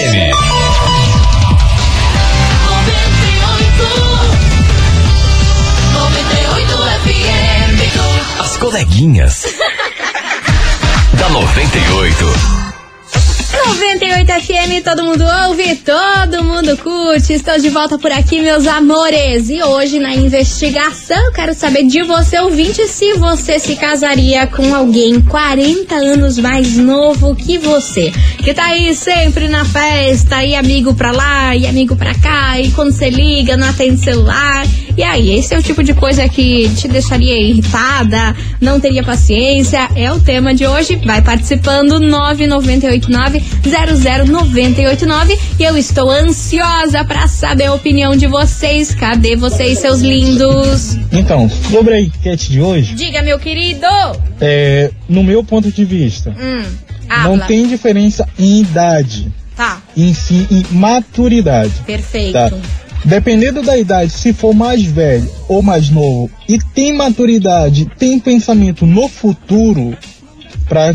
As 8.39 8.57
coleguinhas. 8.57 9.45
da 11.17 11.29
98. 11.29 12.70
98 14.12 14.41
FM, 14.41 14.84
todo 14.84 15.03
mundo 15.03 15.24
ouve, 15.48 15.75
todo 15.77 16.44
mundo 16.44 16.77
curte. 16.77 17.32
Estou 17.32 17.58
de 17.58 17.70
volta 17.70 17.98
por 17.98 18.12
aqui, 18.12 18.41
meus 18.41 18.68
amores. 18.68 19.50
E 19.50 19.63
hoje, 19.63 20.00
na 20.00 20.13
investigação, 20.13 21.32
quero 21.32 21.53
saber 21.53 21.84
de 21.84 22.03
você, 22.03 22.38
ouvinte, 22.39 22.86
se 22.88 23.13
você 23.13 23.58
se 23.58 23.75
casaria 23.77 24.46
com 24.48 24.75
alguém 24.75 25.22
40 25.22 25.96
anos 25.96 26.38
mais 26.38 26.75
novo 26.75 27.34
que 27.36 27.58
você. 27.58 28.12
Que 28.44 28.53
tá 28.53 28.65
aí 28.65 28.94
sempre 28.94 29.48
na 29.48 29.63
festa, 29.63 30.44
e 30.44 30.56
amigo 30.56 30.94
pra 30.94 31.12
lá, 31.12 31.56
e 31.56 31.65
amigo 31.65 31.96
pra 31.96 32.13
cá, 32.13 32.60
e 32.60 32.70
quando 32.72 32.91
você 32.91 33.10
liga, 33.10 33.56
não 33.56 33.70
atende 33.70 34.01
celular. 34.01 34.65
E 34.98 35.03
aí, 35.03 35.31
esse 35.38 35.53
é 35.53 35.57
o 35.57 35.63
tipo 35.63 35.81
de 35.83 35.93
coisa 35.93 36.27
que 36.29 36.69
te 36.75 36.88
deixaria 36.88 37.38
irritada, 37.39 38.36
não 38.60 38.79
teria 38.79 39.03
paciência. 39.03 39.89
É 39.95 40.12
o 40.12 40.19
tema 40.19 40.53
de 40.53 40.65
hoje. 40.67 40.95
Vai 41.05 41.21
participando 41.21 42.00
998900989 43.63 45.38
e 45.60 45.63
eu 45.63 45.77
estou 45.77 46.10
ansiosa 46.10 47.03
pra 47.05 47.27
saber 47.27 47.65
a 47.65 47.74
opinião 47.74 48.15
de 48.15 48.27
vocês. 48.27 48.93
Cadê 48.93 49.36
vocês, 49.36 49.79
seus 49.79 50.01
lindos? 50.01 50.95
Então, 51.12 51.50
sobre 51.50 51.93
a 51.95 52.01
enquete 52.01 52.50
de 52.51 52.62
hoje, 52.62 52.95
Diga, 52.95 53.21
meu 53.21 53.38
querido. 53.39 53.86
é, 54.39 54.91
no 55.07 55.24
meu 55.24 55.43
ponto 55.43 55.71
de 55.71 55.83
vista, 55.86 56.36
Hum, 56.39 56.63
não 57.24 57.39
tem 57.39 57.67
diferença 57.67 58.27
em 58.39 58.62
idade, 58.62 59.31
Tá, 59.55 59.81
em 59.95 60.13
si, 60.13 60.48
em 60.50 60.65
maturidade. 60.75 61.74
perfeito. 61.86 62.33
Tá? 62.33 62.51
Dependendo 63.03 63.62
da 63.63 63.77
idade, 63.77 64.12
se 64.12 64.31
for 64.31 64.53
mais 64.53 64.84
velho 64.84 65.27
ou 65.48 65.62
mais 65.62 65.89
novo 65.89 66.29
e 66.48 66.58
tem 66.74 66.93
maturidade, 66.93 67.86
tem 67.98 68.20
pensamento 68.20 68.86
no 68.86 69.08
futuro, 69.08 69.98
pra 70.70 70.93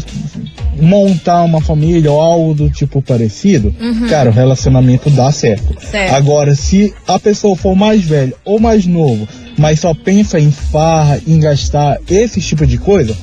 montar 0.81 1.43
uma 1.43 1.61
família 1.61 2.11
ou 2.11 2.19
algo 2.21 2.55
do 2.55 2.71
tipo 2.71 3.03
parecido, 3.03 3.75
Uhum. 3.79 4.07
cara, 4.09 4.31
o 4.31 4.33
relacionamento 4.33 5.11
dá 5.11 5.31
certo. 5.33 5.75
Certo. 5.91 6.15
Agora, 6.15 6.55
se 6.55 6.95
a 7.07 7.19
pessoa 7.19 7.55
for 7.57 7.75
mais 7.77 8.03
velha 8.03 8.33
ou 8.45 8.59
mais 8.59 8.87
novo, 8.87 9.29
mas 9.59 9.81
só 9.81 9.93
pensa 9.93 10.39
em 10.41 10.51
farra, 10.51 11.21
em 11.27 11.39
gastar 11.39 11.99
esse 12.09 12.41
tipo 12.41 12.67
de 12.67 12.79
coisa, 12.79 13.15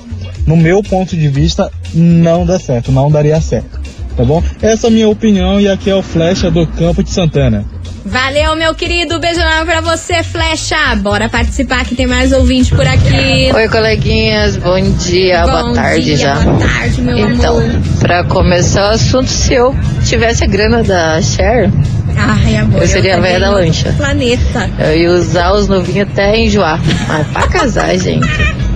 no 0.46 0.56
meu 0.58 0.84
ponto 0.84 1.16
de 1.18 1.28
vista, 1.28 1.72
não 1.94 2.46
dá 2.46 2.60
certo, 2.60 2.92
não 2.92 3.10
daria 3.10 3.40
certo. 3.42 3.82
Tá 4.16 4.24
bom? 4.24 4.44
Essa 4.62 4.88
é 4.88 4.90
a 4.90 4.94
minha 4.94 5.10
opinião 5.10 5.60
e 5.60 5.68
aqui 5.68 5.90
é 5.90 5.96
o 5.96 6.04
Flecha 6.04 6.52
do 6.52 6.68
Campo 6.68 7.02
de 7.04 7.10
Santana. 7.10 7.66
Valeu, 8.06 8.56
meu 8.58 8.76
querido. 8.76 9.18
Beijo 9.20 9.40
enorme 9.40 9.66
pra 9.66 9.80
você, 9.82 10.22
Flecha. 10.24 10.94
Bora 10.98 11.30
participar 11.30 11.86
que 11.86 11.96
tem 11.96 12.06
mais 12.06 12.34
ouvinte 12.34 12.76
por 12.76 12.86
aqui. 12.86 13.50
Oi, 13.54 13.70
coleguinhas, 13.70 14.58
bom 14.58 14.80
dia, 14.98 15.44
Bom 15.46 15.52
boa 15.52 15.74
tarde 15.74 16.04
dia, 16.04 16.18
já. 16.18 16.36
Boa 16.36 16.58
tarde, 16.60 17.02
meu 17.02 17.18
Então, 17.18 17.58
amor. 17.60 17.72
pra 18.00 18.24
começar 18.26 18.90
o 18.90 18.94
assunto, 18.96 19.30
se 19.30 19.54
eu 19.54 19.74
tivesse 20.06 20.44
a 20.44 20.48
grana 20.48 20.84
da 20.84 21.22
Cher, 21.22 21.72
Ai, 22.18 22.58
amor. 22.58 22.82
eu 22.82 22.88
seria 22.90 23.14
a 23.14 23.16
também 23.16 23.32
véia 23.32 23.40
da 23.46 23.52
lancha. 23.52 23.94
Planeta. 23.96 24.70
eu 24.80 24.98
ia 24.98 25.12
usar 25.12 25.54
os 25.54 25.70
novinhos 25.70 26.10
até 26.12 26.38
enjoar. 26.38 26.82
Mas 27.08 27.28
pra 27.28 27.48
casar, 27.48 27.96
gente, 27.98 28.28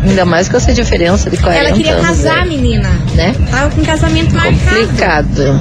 ainda 0.06 0.24
mais 0.24 0.48
com 0.48 0.56
essa 0.56 0.74
diferença 0.74 1.30
de 1.30 1.36
40 1.36 1.60
Ela 1.66 1.76
queria 1.76 1.94
anos, 1.96 2.08
casar, 2.08 2.46
né? 2.46 2.46
menina. 2.46 2.90
né? 3.14 3.36
Tava 3.52 3.70
com 3.76 3.84
casamento 3.84 4.34
marcado. 4.34 4.58
Complicado. 4.58 5.60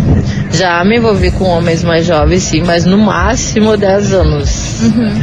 Já 0.53 0.85
me 0.85 0.97
envolvi 0.97 1.31
com 1.31 1.45
homens 1.45 1.83
mais 1.83 2.07
jovens, 2.07 2.43
sim, 2.45 2.62
mas 2.65 2.85
no 2.85 2.99
máximo 2.99 3.76
10 3.76 4.12
anos. 4.12 4.81
Uhum. 4.83 5.23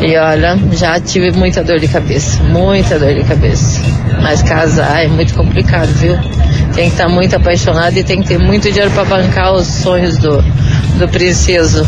E 0.00 0.16
olha, 0.16 0.58
já 0.72 0.98
tive 1.00 1.30
muita 1.32 1.62
dor 1.62 1.78
de 1.78 1.88
cabeça, 1.88 2.42
muita 2.42 2.98
dor 2.98 3.14
de 3.14 3.22
cabeça. 3.24 3.80
Mas 4.22 4.42
casar 4.42 5.04
é 5.04 5.08
muito 5.08 5.34
complicado, 5.34 5.88
viu? 5.94 6.16
Tem 6.74 6.86
que 6.88 6.96
estar 6.96 7.08
muito 7.08 7.36
apaixonado 7.36 7.96
e 7.96 8.02
tem 8.02 8.20
que 8.20 8.28
ter 8.28 8.38
muito 8.38 8.70
dinheiro 8.70 8.90
para 8.90 9.04
bancar 9.04 9.52
os 9.52 9.66
sonhos 9.66 10.18
do, 10.18 10.42
do 10.98 11.08
princeso. 11.08 11.86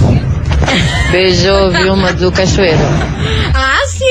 Beijo, 1.11 1.71
Vilma 1.71 2.13
do 2.13 2.31
Cachoeiro. 2.31 2.79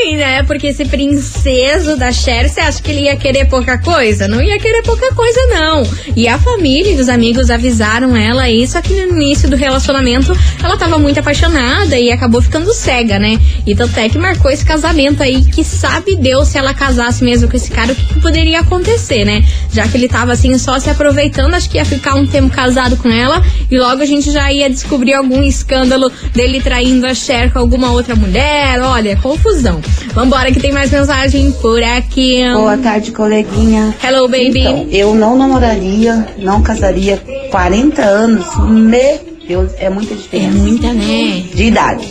Ah, 0.06 0.08
sim, 0.08 0.16
né? 0.18 0.44
Porque 0.44 0.68
esse 0.68 0.86
princeso 0.86 1.98
da 1.98 2.12
Cher, 2.12 2.48
você 2.48 2.60
acha 2.60 2.82
que 2.82 2.92
ele 2.92 3.02
ia 3.02 3.16
querer 3.16 3.46
pouca 3.46 3.78
coisa? 3.80 4.28
Não 4.28 4.42
ia 4.42 4.60
querer 4.60 4.84
pouca 4.84 5.14
coisa, 5.16 5.40
não. 5.48 5.84
E 6.16 6.28
a 6.28 6.38
família 6.38 6.92
e 6.92 7.02
os 7.02 7.10
amigos 7.10 7.50
avisaram 7.50 8.16
ela 8.16 8.44
aí, 8.44 8.68
só 8.68 8.82
que 8.82 8.94
no 8.94 9.18
início 9.18 9.50
do 9.50 9.56
relacionamento 9.56 10.38
ela 10.64 10.78
tava 10.78 11.00
muito 11.00 11.20
apaixonada 11.20 11.98
e 11.98 12.12
acabou 12.12 12.42
ficando 12.42 12.72
cega, 12.74 13.18
né? 13.18 13.40
E 13.66 13.76
tanto 13.76 14.00
é 14.00 14.08
que 14.08 14.18
marcou 14.18 14.52
esse 14.52 14.64
casamento 14.64 15.24
aí, 15.24 15.44
que 15.44 15.64
sabe 15.64 16.16
Deus 16.16 16.50
se 16.50 16.58
ela 16.58 16.74
casasse 16.74 17.24
mesmo 17.24 17.50
com 17.50 17.58
esse 17.58 17.72
cara, 17.72 17.94
o 17.94 17.96
que 17.96 18.22
poderia 18.22 18.60
acontecer, 18.60 19.26
né? 19.26 19.44
Já 19.76 19.86
que 19.90 19.98
ele 19.98 20.08
tava 20.08 20.32
assim 20.32 20.58
só 20.58 20.80
se 20.80 20.90
aproveitando, 20.90 21.54
acho 21.54 21.70
que 21.70 21.78
ia 21.78 21.84
ficar 21.84 22.16
um 22.16 22.26
tempo 22.26 22.50
casado 22.50 22.96
com 22.96 23.10
ela 23.10 23.44
e 23.70 23.78
logo 23.78 24.02
a 24.02 24.06
gente 24.06 24.32
já 24.32 24.50
ia 24.52 24.70
descobrir 24.70 25.14
algum 25.14 25.44
escândalo 25.44 26.10
dele 26.34 26.62
traindo 26.62 27.06
a 27.06 27.14
Cher 27.14 27.52
com 27.52 27.60
alguma 27.60 27.92
outra 27.92 28.16
mulher. 28.16 28.80
Olha, 28.82 29.18
confusão. 29.18 29.82
Vambora 30.14 30.50
que 30.50 30.62
tem 30.62 30.72
mais 30.72 30.90
mensagem 30.92 31.52
por 31.62 31.84
aqui. 31.84 32.42
Boa 32.54 32.78
tarde, 32.78 33.12
coleguinha. 33.12 33.94
Hello, 34.02 34.30
baby. 34.30 34.62
Então, 34.62 34.88
eu 34.92 35.14
não 35.14 35.38
namoraria, 35.38 36.26
não 36.38 36.62
casaria 36.62 37.22
40 37.52 38.02
anos. 38.02 38.46
Meu 38.70 39.20
Deus, 39.46 39.72
é 39.78 39.90
muita 39.90 40.14
É 40.14 40.18
diferença 40.18 40.58
muita, 40.58 40.94
né? 40.94 41.44
de 41.54 41.64
idade. 41.66 42.08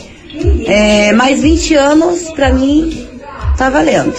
É, 0.67 1.13
mais 1.15 1.41
20 1.41 1.75
anos, 1.77 2.31
pra 2.35 2.53
mim, 2.53 3.09
tá 3.57 3.71
valendo. 3.71 4.13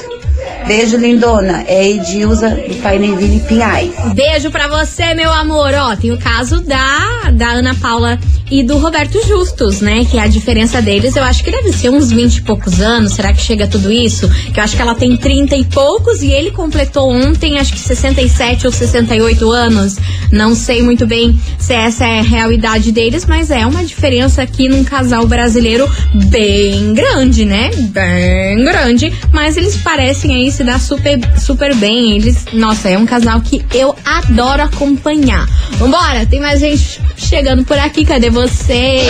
Beijo, 0.67 0.97
lindona. 0.97 1.63
É 1.67 1.89
Edilza 1.89 2.49
do 2.49 2.75
Pai 2.81 2.97
Neville 2.97 3.39
Pinhais. 3.41 3.93
Beijo 4.13 4.49
pra 4.49 4.67
você, 4.67 5.13
meu 5.13 5.31
amor. 5.31 5.73
Ó, 5.73 5.95
tem 5.95 6.11
o 6.11 6.17
caso 6.17 6.59
da, 6.61 7.29
da 7.31 7.49
Ana 7.49 7.75
Paula 7.75 8.19
e 8.49 8.63
do 8.63 8.77
Roberto 8.77 9.19
Justus, 9.27 9.81
né? 9.81 10.05
Que 10.05 10.19
a 10.19 10.27
diferença 10.27 10.81
deles, 10.81 11.15
eu 11.15 11.23
acho 11.23 11.43
que 11.43 11.51
deve 11.51 11.71
ser 11.73 11.89
uns 11.89 12.11
20 12.11 12.37
e 12.37 12.41
poucos 12.41 12.79
anos. 12.79 13.13
Será 13.13 13.33
que 13.33 13.41
chega 13.41 13.67
tudo 13.67 13.91
isso? 13.91 14.29
Que 14.53 14.59
eu 14.59 14.63
acho 14.63 14.75
que 14.75 14.81
ela 14.81 14.95
tem 14.95 15.17
30 15.17 15.55
e 15.55 15.65
poucos 15.65 16.21
e 16.21 16.31
ele 16.31 16.51
completou 16.51 17.09
ontem, 17.09 17.57
acho 17.57 17.73
que 17.73 17.79
67 17.79 18.65
ou 18.65 18.71
68 18.71 19.51
anos. 19.51 19.95
Não 20.31 20.53
sei 20.53 20.81
muito 20.81 21.05
bem 21.07 21.39
se 21.57 21.73
essa 21.73 22.05
é 22.05 22.19
a 22.19 22.23
real 22.23 22.51
idade 22.51 22.91
deles, 22.91 23.25
mas 23.25 23.49
é 23.49 23.65
uma 23.65 23.83
diferença 23.83 24.41
aqui 24.41 24.67
num 24.67 24.83
casal 24.83 25.25
brasileiro 25.25 25.89
bem 26.29 26.93
grande, 26.93 27.45
né? 27.45 27.71
Bem 27.75 28.63
grande. 28.63 29.11
Mas 29.31 29.57
eles 29.57 29.75
parecem 29.77 30.35
aí 30.35 30.51
se 30.51 30.63
dar 30.63 30.79
super, 30.79 31.19
super 31.39 31.75
bem. 31.75 32.15
Eles, 32.15 32.45
nossa, 32.53 32.89
é 32.89 32.97
um 32.97 33.05
casal 33.05 33.41
que 33.41 33.65
eu 33.73 33.95
adoro 34.05 34.63
acompanhar. 34.63 35.47
Vambora, 35.77 36.25
tem 36.25 36.39
mais 36.39 36.59
gente 36.59 37.01
chegando 37.17 37.63
por 37.63 37.77
aqui. 37.77 38.05
Cadê 38.05 38.29
você? 38.35 39.01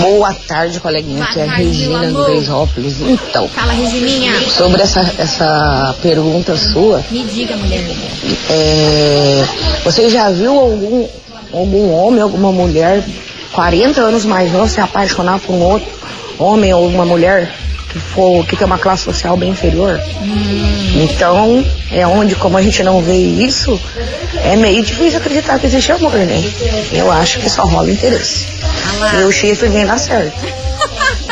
Boa 0.00 0.32
tarde, 0.32 0.78
coleguinha. 0.78 1.24
Aqui 1.24 1.40
é 1.40 1.42
a 1.42 1.46
tarde, 1.46 1.64
Regina 1.64 2.06
do. 2.06 2.24
Beijópolis. 2.24 3.00
Então, 3.00 3.48
Fala, 3.48 3.72
Regininha. 3.72 4.48
sobre 4.48 4.80
essa, 4.80 5.12
essa 5.18 5.94
pergunta 6.00 6.56
sua, 6.56 7.04
Me 7.10 7.24
diga, 7.24 7.56
mulher 7.56 7.84
é, 8.48 9.44
você 9.84 10.08
já 10.08 10.30
viu 10.30 10.58
algum, 10.58 11.08
algum 11.52 11.92
homem, 11.92 12.20
alguma 12.22 12.52
mulher, 12.52 13.04
40 13.52 14.00
anos 14.00 14.24
mais 14.24 14.52
novo, 14.52 14.68
se 14.68 14.80
apaixonar 14.80 15.40
por 15.40 15.52
um 15.52 15.60
outro 15.60 15.88
homem 16.38 16.72
ou 16.72 16.86
uma 16.86 17.04
mulher 17.04 17.52
que 17.94 18.00
for 18.00 18.44
que 18.44 18.56
tem 18.56 18.66
uma 18.66 18.78
classe 18.78 19.04
social 19.04 19.36
bem 19.36 19.50
inferior? 19.50 20.00
Então, 20.96 21.64
é 21.92 22.04
onde, 22.04 22.34
como 22.34 22.58
a 22.58 22.62
gente 22.62 22.82
não 22.82 23.00
vê 23.00 23.16
isso, 23.16 23.80
é 24.42 24.56
meio 24.56 24.82
difícil 24.82 25.20
acreditar 25.20 25.60
que 25.60 25.66
existe 25.66 25.92
amor, 25.92 26.12
né? 26.12 26.42
Eu 26.92 27.10
acho 27.10 27.38
que 27.38 27.48
só 27.48 27.64
rola 27.64 27.92
interesse. 27.92 28.48
E 29.16 29.22
o 29.22 29.30
chifre 29.30 29.68
vem 29.68 29.86
dar 29.86 29.98
certo. 29.98 30.36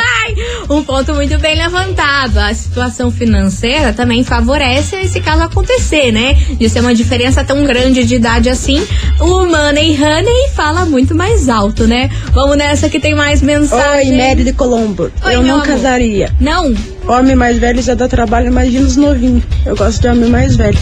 Um 0.73 0.83
ponto 0.83 1.13
muito 1.15 1.39
bem 1.39 1.55
levantado. 1.55 2.39
A 2.39 2.55
situação 2.55 3.11
financeira 3.11 3.93
também 3.93 4.25
favorece 4.25 4.97
esse 4.97 5.21
caso 5.21 5.43
acontecer, 5.43 6.11
né? 6.11 6.33
De 6.59 6.67
ser 6.67 6.81
uma 6.81 6.95
diferença 6.95 7.45
tão 7.45 7.63
grande 7.65 8.05
de 8.05 8.15
idade 8.15 8.49
assim. 8.49 8.83
O 9.21 9.45
Money 9.45 9.99
Honey 10.03 10.49
fala 10.55 10.87
muito 10.87 11.15
mais 11.15 11.51
alto, 11.51 11.87
né? 11.87 12.09
Vamos 12.33 12.57
nessa 12.57 12.89
que 12.89 12.99
tem 12.99 13.15
mais 13.15 13.43
mensagem. 13.43 14.13
Oi, 14.13 14.17
Mary 14.17 14.45
de 14.45 14.55
Colombo. 14.55 15.13
Oi, 15.23 15.35
eu 15.35 15.43
não 15.43 15.57
amor. 15.57 15.67
casaria. 15.67 16.35
Não? 16.41 16.75
Homem 17.07 17.37
mais 17.37 17.59
velho 17.59 17.83
já 17.83 17.95
dá 17.95 18.09
trabalho, 18.09 18.47
imagina 18.47 18.87
os 18.87 18.97
novinhos. 18.97 19.45
Eu 19.67 19.77
gosto 19.77 20.01
de 20.01 20.09
homem 20.09 20.31
mais 20.31 20.57
velho. 20.57 20.79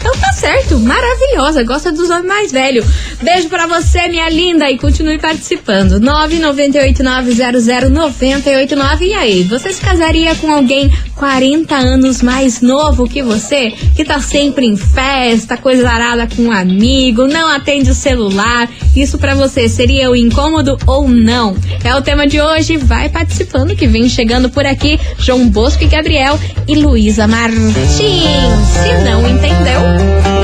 Então 0.00 0.12
tá 0.20 0.32
certo, 0.32 0.78
maravilhosa, 0.78 1.64
gosta 1.64 1.90
dos 1.90 2.08
homens 2.08 2.26
mais 2.26 2.52
velhos. 2.52 2.86
Beijo 3.20 3.48
pra 3.48 3.66
você, 3.66 4.06
minha 4.06 4.30
linda, 4.30 4.70
e 4.70 4.78
continue 4.78 5.18
participando. 5.18 6.00
998900989. 6.00 9.00
E 9.00 9.12
aí, 9.12 9.42
você 9.42 9.72
se 9.72 9.80
casaria 9.80 10.36
com 10.36 10.52
alguém 10.52 10.88
40 11.16 11.74
anos 11.74 12.22
mais 12.22 12.60
novo 12.60 13.08
que 13.08 13.20
você? 13.20 13.72
Que 13.96 14.04
tá 14.04 14.20
sempre 14.20 14.66
em 14.66 14.76
festa, 14.76 15.56
coisa 15.56 15.90
arada 15.90 16.28
com 16.28 16.42
um 16.42 16.52
amigo, 16.52 17.26
não 17.26 17.48
atende 17.48 17.90
o 17.90 17.94
celular. 17.94 18.70
Isso 18.94 19.18
pra 19.18 19.34
você 19.34 19.68
seria 19.68 20.08
o 20.10 20.16
incômodo 20.16 20.78
ou 20.86 21.08
não? 21.08 21.56
É 21.82 21.96
o 21.96 22.02
tema 22.02 22.24
de 22.24 22.40
hoje. 22.40 22.76
Vai 22.76 23.08
participando 23.08 23.74
que 23.74 23.88
vem 23.88 24.08
chegando 24.08 24.48
por 24.48 24.64
aqui 24.64 24.96
João 25.18 25.48
Bosco 25.48 25.82
e 25.82 25.88
Gabriel 25.88 26.38
e 26.68 26.76
Luísa 26.76 27.26
Martins. 27.26 27.88
Se 27.98 28.92
não 29.04 29.28
entendeu. 29.28 30.37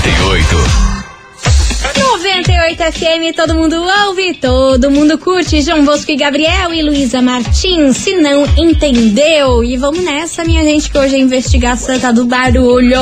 98. 0.00 0.91
98 2.22 2.78
FM, 2.92 3.34
todo 3.34 3.52
mundo 3.52 3.82
ouve, 4.06 4.34
todo 4.34 4.92
mundo 4.92 5.18
curte. 5.18 5.60
João 5.60 5.84
Bosco 5.84 6.12
e 6.12 6.16
Gabriel 6.16 6.72
e 6.72 6.80
Luísa 6.80 7.20
Martins, 7.20 7.96
se 7.96 8.14
não 8.14 8.46
entendeu. 8.56 9.64
E 9.64 9.76
vamos 9.76 10.04
nessa, 10.04 10.44
minha 10.44 10.62
gente, 10.62 10.88
que 10.88 10.96
hoje 10.96 11.16
é 11.16 11.18
investigação 11.18 11.98
tá 11.98 12.12
do 12.12 12.24
barulho. 12.24 12.96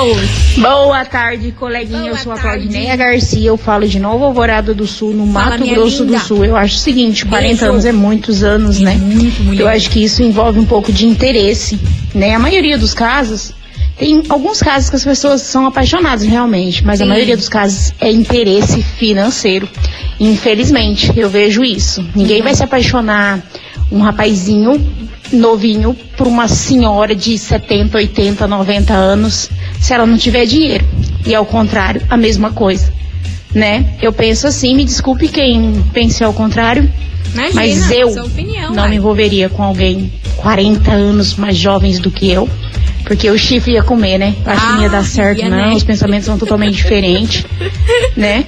Boa 0.57 1.03
tarde, 1.05 1.51
coleguinha. 1.51 2.11
eu 2.11 2.17
sou 2.17 2.31
a 2.31 2.37
Claudineia 2.37 2.95
Garcia. 2.95 3.49
Eu 3.49 3.57
falo 3.57 3.87
de 3.87 3.99
Novo 3.99 4.25
Alvorada 4.25 4.73
do 4.73 4.87
Sul, 4.87 5.13
no 5.13 5.31
Fala, 5.31 5.57
Mato 5.57 5.67
Grosso 5.67 6.03
linda. 6.03 6.17
do 6.17 6.23
Sul. 6.23 6.45
Eu 6.45 6.55
acho 6.55 6.75
o 6.75 6.79
seguinte: 6.79 7.25
40 7.25 7.47
Beijo. 7.47 7.65
anos 7.65 7.85
é 7.85 7.91
muitos 7.91 8.43
anos, 8.43 8.79
né? 8.79 8.95
muito, 8.95 9.43
mulher. 9.43 9.61
Eu 9.61 9.67
acho 9.67 9.89
que 9.89 10.03
isso 10.03 10.23
envolve 10.23 10.59
um 10.59 10.65
pouco 10.65 10.91
de 10.91 11.05
interesse, 11.05 11.79
né? 12.13 12.33
A 12.33 12.39
maioria 12.39 12.77
dos 12.77 12.93
casos 12.93 13.53
Tem 13.97 14.23
alguns 14.27 14.59
casos 14.59 14.89
que 14.89 14.95
as 14.95 15.03
pessoas 15.03 15.41
são 15.41 15.65
apaixonadas 15.65 16.23
realmente, 16.23 16.83
mas 16.83 16.97
Sim. 16.97 17.05
a 17.05 17.07
maioria 17.07 17.37
dos 17.37 17.47
casos 17.47 17.93
é 18.01 18.11
interesse 18.11 18.81
financeiro. 18.81 19.69
Infelizmente, 20.19 21.11
eu 21.15 21.29
vejo 21.29 21.63
isso. 21.63 22.05
Ninguém 22.15 22.41
vai 22.41 22.55
se 22.55 22.63
apaixonar 22.63 23.41
um 23.91 23.99
rapazinho 23.99 24.81
novinho 25.31 25.95
por 26.17 26.27
uma 26.27 26.47
senhora 26.47 27.15
de 27.15 27.37
70, 27.37 27.97
80, 27.97 28.47
90 28.47 28.93
anos 28.93 29.49
se 29.79 29.93
ela 29.93 30.05
não 30.05 30.17
tiver 30.17 30.45
dinheiro. 30.45 30.85
E 31.25 31.33
ao 31.33 31.45
contrário, 31.45 32.01
a 32.09 32.17
mesma 32.17 32.51
coisa, 32.51 32.91
né? 33.53 33.95
Eu 34.01 34.11
penso 34.11 34.47
assim, 34.47 34.75
me 34.75 34.83
desculpe 34.85 35.27
quem 35.27 35.83
pense 35.93 36.23
ao 36.23 36.33
contrário, 36.33 36.89
Imagina, 37.33 37.55
mas 37.55 37.91
eu 37.91 38.09
opinião, 38.09 38.69
não 38.69 38.83
vai. 38.83 38.89
me 38.89 38.95
envolveria 38.97 39.49
com 39.49 39.63
alguém 39.63 40.11
40 40.37 40.91
anos 40.91 41.35
mais 41.35 41.57
jovens 41.57 41.99
do 41.99 42.11
que 42.11 42.29
eu 42.29 42.47
porque 43.03 43.29
o 43.29 43.37
chifre 43.37 43.73
ia 43.73 43.83
comer, 43.83 44.17
né? 44.17 44.35
Acho 44.45 44.65
que 44.65 44.73
não 44.73 44.83
ia 44.83 44.89
dar 44.89 44.99
ah, 44.99 45.03
certo, 45.03 45.39
ia 45.39 45.49
não. 45.49 45.57
Né? 45.57 45.75
Os 45.75 45.83
pensamentos 45.83 46.25
são 46.25 46.37
totalmente 46.37 46.75
diferentes, 46.75 47.45
né? 48.15 48.45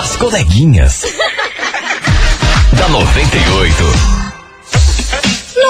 As 0.00 0.16
coleguinhas. 0.16 1.04
da 2.76 2.88
98. 2.88 4.23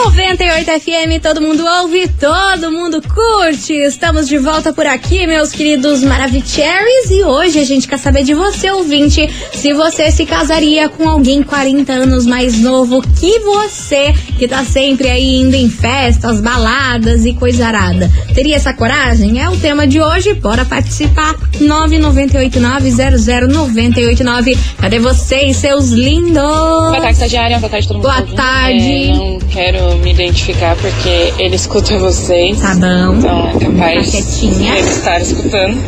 98 0.03 0.71
FM, 0.81 1.23
todo 1.23 1.41
mundo 1.41 1.65
ouve, 1.65 2.09
todo 2.09 2.73
mundo 2.73 3.01
curte. 3.01 3.75
Estamos 3.75 4.27
de 4.27 4.39
volta 4.39 4.73
por 4.73 4.85
aqui, 4.87 5.25
meus 5.25 5.53
queridos 5.53 6.03
Maravicheries. 6.03 7.11
E 7.11 7.23
hoje 7.23 7.61
a 7.61 7.65
gente 7.65 7.87
quer 7.87 7.99
saber 7.99 8.25
de 8.25 8.35
você, 8.35 8.73
ouvinte, 8.73 9.31
se 9.53 9.73
você 9.73 10.11
se 10.11 10.27
casaria 10.27 10.89
com 10.89 11.09
alguém 11.09 11.45
40 11.45 11.93
anos 11.93 12.27
mais 12.27 12.61
novo 12.61 13.01
que 13.21 13.39
você, 13.39 14.13
que 14.37 14.49
tá 14.49 14.65
sempre 14.65 15.09
aí 15.09 15.37
indo 15.37 15.55
em 15.55 15.71
festas, 15.71 16.41
baladas 16.41 17.25
e 17.25 17.33
coisa 17.33 17.69
arada. 17.69 18.11
Teria 18.35 18.57
essa 18.57 18.75
coragem? 18.75 19.41
É 19.41 19.49
o 19.49 19.57
tema 19.57 19.87
de 19.87 20.01
hoje. 20.01 20.35
Bora 20.35 20.65
participar. 20.65 21.37
998900989. 21.61 24.59
Cadê 24.77 24.99
vocês, 24.99 25.57
seus 25.57 25.91
lindos? 25.91 26.35
Boa 26.35 27.01
tarde, 27.01 27.13
estagiária. 27.13 27.61
Boa 27.61 27.71
tarde, 27.71 27.87
todo 27.87 27.99
mundo. 27.99 28.09
Boa 28.09 28.23
tarde. 28.35 28.91
É, 28.91 29.13
não 29.13 29.39
quero 29.39 29.84
me 29.99 30.11
identificar 30.11 30.77
porque 30.77 31.33
ele 31.39 31.57
escuta 31.57 31.99
vocês. 31.99 32.61
Tá 32.61 32.75
bom. 32.75 33.17
Então 33.17 33.49
é 33.49 33.53
capaz 33.53 34.13
tá 34.13 34.21
de 34.21 34.67
ele 34.67 34.79
estar 34.81 35.21
escutando. 35.21 35.79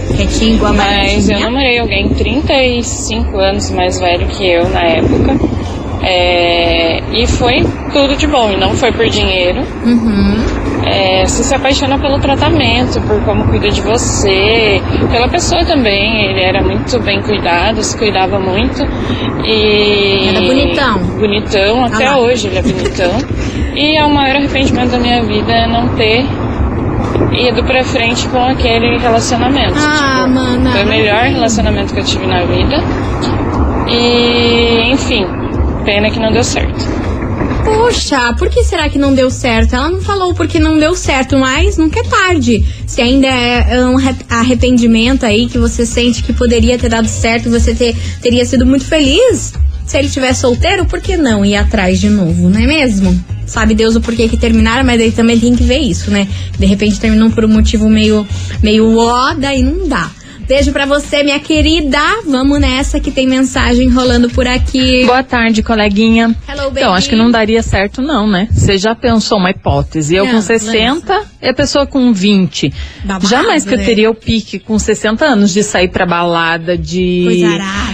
Igual 0.42 0.72
a 0.72 0.74
Mas 0.74 1.28
eu 1.28 1.40
namorei 1.40 1.78
alguém 1.78 2.08
35 2.10 3.38
anos 3.38 3.70
mais 3.70 3.98
velho 3.98 4.26
que 4.28 4.46
eu 4.46 4.68
na 4.68 4.82
época. 4.82 5.36
É, 6.02 7.00
e 7.12 7.26
foi 7.26 7.64
tudo 7.92 8.16
de 8.16 8.26
bom, 8.26 8.50
e 8.50 8.56
não 8.56 8.70
foi 8.70 8.92
por 8.92 9.08
dinheiro. 9.08 9.62
Uhum. 9.84 10.36
É, 10.84 11.26
você 11.26 11.42
se 11.42 11.54
apaixona 11.54 11.98
pelo 11.98 12.18
tratamento, 12.20 13.00
por 13.02 13.20
como 13.24 13.44
cuida 13.48 13.68
de 13.68 13.80
você, 13.80 14.80
pela 15.10 15.28
pessoa 15.28 15.64
também. 15.64 16.26
Ele 16.26 16.40
era 16.40 16.62
muito 16.62 17.00
bem 17.00 17.20
cuidado, 17.22 17.82
se 17.82 17.96
cuidava 17.96 18.38
muito. 18.38 18.82
E. 19.44 20.28
Era 20.28 20.40
bonitão. 20.40 20.98
Bonitão, 21.18 21.84
até 21.84 22.06
ah 22.06 22.18
hoje 22.18 22.46
ele 22.46 22.58
é 22.58 22.62
bonitão. 22.62 23.12
e 23.74 23.96
é 23.96 24.04
o 24.04 24.10
maior 24.10 24.36
arrependimento 24.36 24.90
da 24.90 24.98
minha 24.98 25.22
vida 25.22 25.52
é 25.52 25.66
não 25.66 25.88
ter 25.96 26.24
ido 27.32 27.64
pra 27.64 27.82
frente 27.82 28.28
com 28.28 28.42
aquele 28.44 28.98
relacionamento. 28.98 29.74
Ah, 29.76 30.24
tipo, 30.24 30.34
mano. 30.34 30.70
Foi 30.70 30.84
o 30.84 30.88
melhor 30.88 31.24
relacionamento 31.24 31.92
que 31.92 32.00
eu 32.00 32.04
tive 32.04 32.26
na 32.26 32.44
vida. 32.44 32.76
E, 33.88 34.90
enfim, 34.92 35.24
pena 35.86 36.10
que 36.10 36.18
não 36.18 36.32
deu 36.32 36.42
certo. 36.42 36.84
Poxa, 37.64 38.34
por 38.34 38.50
que 38.50 38.62
será 38.64 38.88
que 38.88 38.98
não 38.98 39.14
deu 39.14 39.30
certo? 39.30 39.74
Ela 39.74 39.88
não 39.88 40.00
falou 40.00 40.34
porque 40.34 40.58
não 40.58 40.78
deu 40.78 40.94
certo, 40.94 41.38
mas 41.38 41.76
nunca 41.76 42.00
é 42.00 42.02
tarde. 42.02 42.64
Se 42.86 43.00
ainda 43.00 43.28
é 43.28 43.86
um 43.86 43.96
arrependimento 44.28 45.24
aí 45.24 45.46
que 45.46 45.58
você 45.58 45.86
sente 45.86 46.22
que 46.22 46.32
poderia 46.32 46.76
ter 46.76 46.88
dado 46.88 47.08
certo, 47.08 47.48
você 47.48 47.74
ter, 47.74 47.96
teria 48.20 48.44
sido 48.44 48.66
muito 48.66 48.84
feliz. 48.84 49.54
Se 49.86 49.96
ele 49.96 50.08
tivesse 50.08 50.40
solteiro, 50.40 50.84
por 50.86 51.00
que 51.00 51.16
não 51.16 51.44
ir 51.44 51.54
atrás 51.54 52.00
de 52.00 52.10
novo, 52.10 52.50
não 52.50 52.60
é 52.60 52.66
mesmo? 52.66 53.24
Sabe 53.46 53.72
Deus 53.72 53.94
o 53.94 54.00
porquê 54.00 54.28
que 54.28 54.36
terminaram, 54.36 54.84
mas 54.84 55.00
aí 55.00 55.12
também 55.12 55.38
tem 55.38 55.54
que 55.54 55.62
ver 55.62 55.78
isso, 55.78 56.10
né? 56.10 56.26
De 56.58 56.66
repente 56.66 56.98
terminou 56.98 57.30
por 57.30 57.44
um 57.44 57.48
motivo 57.48 57.88
meio, 57.88 58.26
meio 58.60 58.96
ó, 58.98 59.34
daí 59.34 59.62
não 59.62 59.86
dá. 59.86 60.10
Beijo 60.46 60.72
para 60.72 60.86
você, 60.86 61.24
minha 61.24 61.40
querida. 61.40 61.98
Vamos 62.24 62.60
nessa 62.60 63.00
que 63.00 63.10
tem 63.10 63.26
mensagem 63.26 63.88
rolando 63.88 64.30
por 64.30 64.46
aqui. 64.46 65.04
Boa 65.04 65.24
tarde, 65.24 65.60
coleguinha. 65.60 66.36
Hello, 66.48 66.66
baby. 66.66 66.78
Então, 66.78 66.94
acho 66.94 67.08
que 67.08 67.16
não 67.16 67.32
daria 67.32 67.60
certo 67.64 68.00
não, 68.00 68.28
né? 68.28 68.46
Você 68.52 68.78
já 68.78 68.94
pensou 68.94 69.38
uma 69.38 69.50
hipótese. 69.50 70.14
Eu 70.14 70.24
não, 70.24 70.34
com 70.34 70.40
60 70.40 71.22
e 71.42 71.48
a 71.48 71.52
pessoa 71.52 71.84
com 71.84 72.12
20. 72.12 72.72
Babado, 73.04 73.26
Jamais 73.26 73.64
que 73.64 73.74
né? 73.74 73.82
eu 73.82 73.86
teria 73.86 74.08
o 74.08 74.14
pique 74.14 74.60
com 74.60 74.78
60 74.78 75.24
anos 75.24 75.52
de 75.52 75.64
sair 75.64 75.88
pra 75.88 76.06
balada, 76.06 76.78
de... 76.78 77.44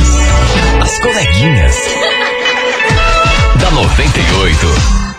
As 0.80 0.98
coleguinhas. 0.98 1.76
da 3.60 3.70
98. 3.70 5.11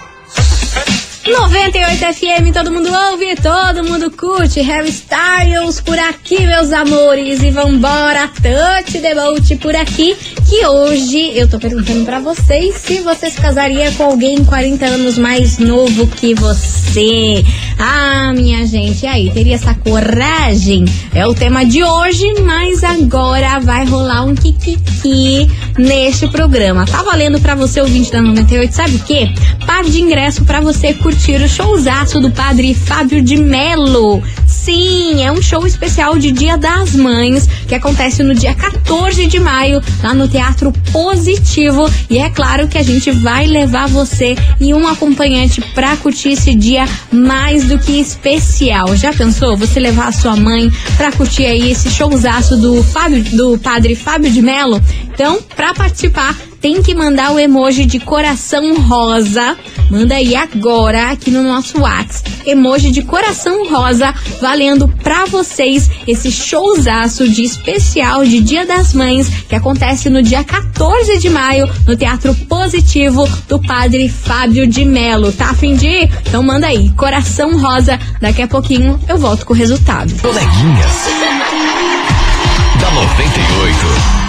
98 1.33 2.05
FM, 2.13 2.51
todo 2.53 2.71
mundo 2.71 2.89
ouve, 2.93 3.35
todo 3.35 3.83
mundo 3.83 4.11
curte. 4.11 4.61
Harry 4.61 4.91
Styles 4.91 5.81
por 5.81 5.97
aqui, 5.97 6.45
meus 6.45 6.71
amores. 6.71 7.41
E 7.41 7.49
vambora, 7.49 8.27
touch 8.27 9.01
the 9.01 9.15
boat 9.15 9.55
por 9.57 9.75
aqui. 9.75 10.15
Que 10.53 10.67
hoje 10.67 11.31
eu 11.35 11.49
tô 11.49 11.57
perguntando 11.57 12.05
para 12.05 12.19
vocês 12.19 12.75
se 12.75 12.99
você 12.99 13.31
se 13.31 13.41
casaria 13.41 13.91
com 13.93 14.03
alguém 14.03 14.45
40 14.45 14.85
anos 14.85 15.17
mais 15.17 15.57
novo 15.57 16.05
que 16.05 16.35
você. 16.35 17.43
Ah, 17.79 18.31
minha 18.35 18.63
gente, 18.67 19.03
e 19.03 19.07
aí, 19.07 19.31
teria 19.31 19.55
essa 19.55 19.73
coragem? 19.73 20.85
É 21.11 21.25
o 21.25 21.33
tema 21.33 21.65
de 21.65 21.83
hoje, 21.83 22.35
mas 22.43 22.83
agora 22.83 23.59
vai 23.61 23.83
rolar 23.87 24.25
um 24.25 24.35
kikiki 24.35 25.49
neste 25.75 26.27
programa. 26.27 26.85
Tá 26.85 27.01
valendo 27.01 27.41
para 27.41 27.55
você, 27.55 27.81
ouvinte 27.81 28.11
da 28.11 28.21
98, 28.21 28.75
sabe 28.75 28.97
o 28.97 28.99
quê? 28.99 29.29
Par 29.65 29.83
de 29.83 29.99
ingresso 29.99 30.45
para 30.45 30.61
você 30.61 30.93
curtir 30.93 31.41
o 31.41 31.49
showzaço 31.49 32.19
do 32.19 32.29
padre 32.29 32.75
Fábio 32.75 33.23
de 33.23 33.37
Melo. 33.37 34.21
Sim, 34.45 35.23
é 35.23 35.31
um 35.31 35.41
show 35.41 35.65
especial 35.65 36.17
de 36.19 36.31
Dia 36.31 36.57
das 36.57 36.95
Mães 36.95 37.49
que 37.67 37.73
acontece 37.73 38.21
no 38.21 38.35
dia 38.35 38.53
14 38.53 39.25
de 39.25 39.39
maio 39.39 39.81
lá 40.03 40.13
no 40.13 40.27
Teatro 40.27 40.42
Positivo. 40.91 41.89
E 42.09 42.17
é 42.17 42.29
claro 42.29 42.67
que 42.67 42.77
a 42.77 42.83
gente 42.83 43.11
vai 43.11 43.47
levar 43.47 43.87
você 43.87 44.35
e 44.59 44.73
um 44.73 44.87
acompanhante 44.87 45.61
pra 45.73 45.95
curtir 45.97 46.29
esse 46.29 46.53
dia 46.53 46.85
mais 47.11 47.65
do 47.65 47.79
que 47.79 47.99
especial. 47.99 48.95
Já 48.95 49.13
pensou 49.13 49.55
você 49.55 49.79
levar 49.79 50.07
a 50.07 50.11
sua 50.11 50.35
mãe 50.35 50.71
pra 50.97 51.11
curtir 51.11 51.45
aí 51.45 51.71
esse 51.71 51.89
showzaço 51.89 52.57
do 52.57 52.83
Fábio, 52.83 53.23
do 53.35 53.57
Padre 53.57 53.95
Fábio 53.95 54.31
de 54.31 54.41
Melo? 54.41 54.81
Então, 55.13 55.39
pra 55.55 55.73
participar, 55.73 56.35
tem 56.59 56.81
que 56.81 56.95
mandar 56.95 57.31
o 57.33 57.39
emoji 57.39 57.85
de 57.85 57.99
coração 57.99 58.75
rosa. 58.81 59.57
Manda 59.93 60.15
aí 60.15 60.35
agora 60.35 61.11
aqui 61.11 61.29
no 61.29 61.43
nosso 61.43 61.79
WhatsApp. 61.79 62.31
Emoji 62.47 62.89
de 62.89 63.03
coração 63.03 63.69
rosa, 63.69 64.11
valendo 64.41 64.87
pra 64.87 65.25
vocês 65.25 65.87
esse 66.07 66.31
showzaço 66.31 67.29
de 67.29 67.43
especial 67.43 68.25
de 68.25 68.39
Dia 68.39 68.65
das 68.65 68.91
Mães, 68.91 69.29
que 69.47 69.53
acontece 69.53 70.09
no 70.09 70.23
dia 70.23 70.43
14 70.43 71.19
de 71.19 71.29
maio, 71.29 71.69
no 71.85 71.95
Teatro 71.95 72.33
Positivo 72.33 73.29
do 73.47 73.61
Padre 73.61 74.09
Fábio 74.09 74.65
de 74.65 74.83
Melo. 74.83 75.31
Tá 75.31 75.51
a 75.51 75.53
fim 75.53 75.75
de 75.75 75.85
ir? 75.85 76.09
Então 76.27 76.41
manda 76.41 76.65
aí, 76.65 76.89
coração 76.97 77.61
rosa. 77.61 77.99
Daqui 78.19 78.41
a 78.41 78.47
pouquinho 78.47 78.99
eu 79.07 79.19
volto 79.19 79.45
com 79.45 79.53
o 79.53 79.55
resultado. 79.55 80.11
Coleguinhas. 80.19 81.07
da 82.81 82.89
98. 82.89 84.22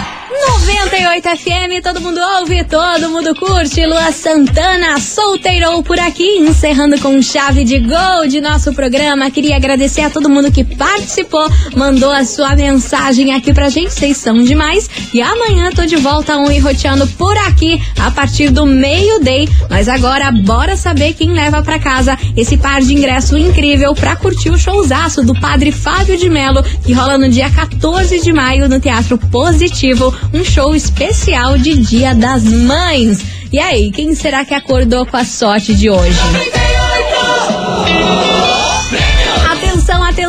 98 0.46 1.28
FM, 1.28 1.82
todo 1.82 2.00
mundo 2.00 2.20
ouve, 2.38 2.62
todo 2.64 3.08
mundo 3.08 3.34
curte. 3.34 3.86
Lua 3.86 4.12
Santana 4.12 5.00
solteirou 5.00 5.82
por 5.82 5.98
aqui, 5.98 6.38
encerrando 6.38 6.98
com 6.98 7.20
chave 7.22 7.64
de 7.64 7.78
gol 7.78 8.26
de 8.28 8.40
nosso 8.40 8.72
programa. 8.74 9.30
Queria 9.30 9.56
agradecer 9.56 10.02
a 10.02 10.10
todo 10.10 10.28
mundo 10.28 10.52
que 10.52 10.62
participou, 10.62 11.50
mandou 11.74 12.10
a 12.10 12.24
sua 12.24 12.54
mensagem 12.54 13.34
aqui 13.34 13.54
pra 13.54 13.70
gente. 13.70 13.94
Vocês 13.94 14.18
são 14.18 14.42
demais. 14.42 14.90
E 15.12 15.22
amanhã 15.22 15.70
tô 15.70 15.86
de 15.86 15.96
volta 15.96 16.36
um 16.36 16.50
e 16.50 16.58
roteando 16.58 17.06
por 17.08 17.36
aqui 17.38 17.80
a 17.98 18.10
partir 18.10 18.50
do 18.50 18.66
meio-day. 18.66 19.48
Mas 19.70 19.88
agora, 19.88 20.30
bora 20.30 20.76
saber 20.76 21.14
quem 21.14 21.32
leva 21.32 21.62
pra 21.62 21.78
casa 21.78 22.18
esse 22.36 22.56
par 22.56 22.82
de 22.82 22.92
ingresso 22.92 23.38
incrível 23.38 23.94
pra 23.94 24.16
curtir 24.16 24.50
o 24.50 24.58
showzaço 24.58 25.22
do 25.22 25.34
padre 25.34 25.72
Fábio 25.72 26.16
de 26.16 26.28
Melo, 26.28 26.62
que 26.84 26.92
rola 26.92 27.16
no 27.16 27.28
dia 27.28 27.50
14 27.50 28.20
de 28.20 28.32
maio 28.32 28.68
no 28.68 28.78
Teatro 28.78 29.16
Positivo. 29.16 30.14
Um 30.34 30.44
show 30.44 30.74
especial 30.74 31.56
de 31.56 31.78
Dia 31.78 32.12
das 32.12 32.42
Mães. 32.42 33.24
E 33.52 33.58
aí, 33.60 33.92
quem 33.92 34.16
será 34.16 34.44
que 34.44 34.52
acordou 34.52 35.06
com 35.06 35.16
a 35.16 35.24
sorte 35.24 35.72
de 35.72 35.88
hoje? 35.88 36.18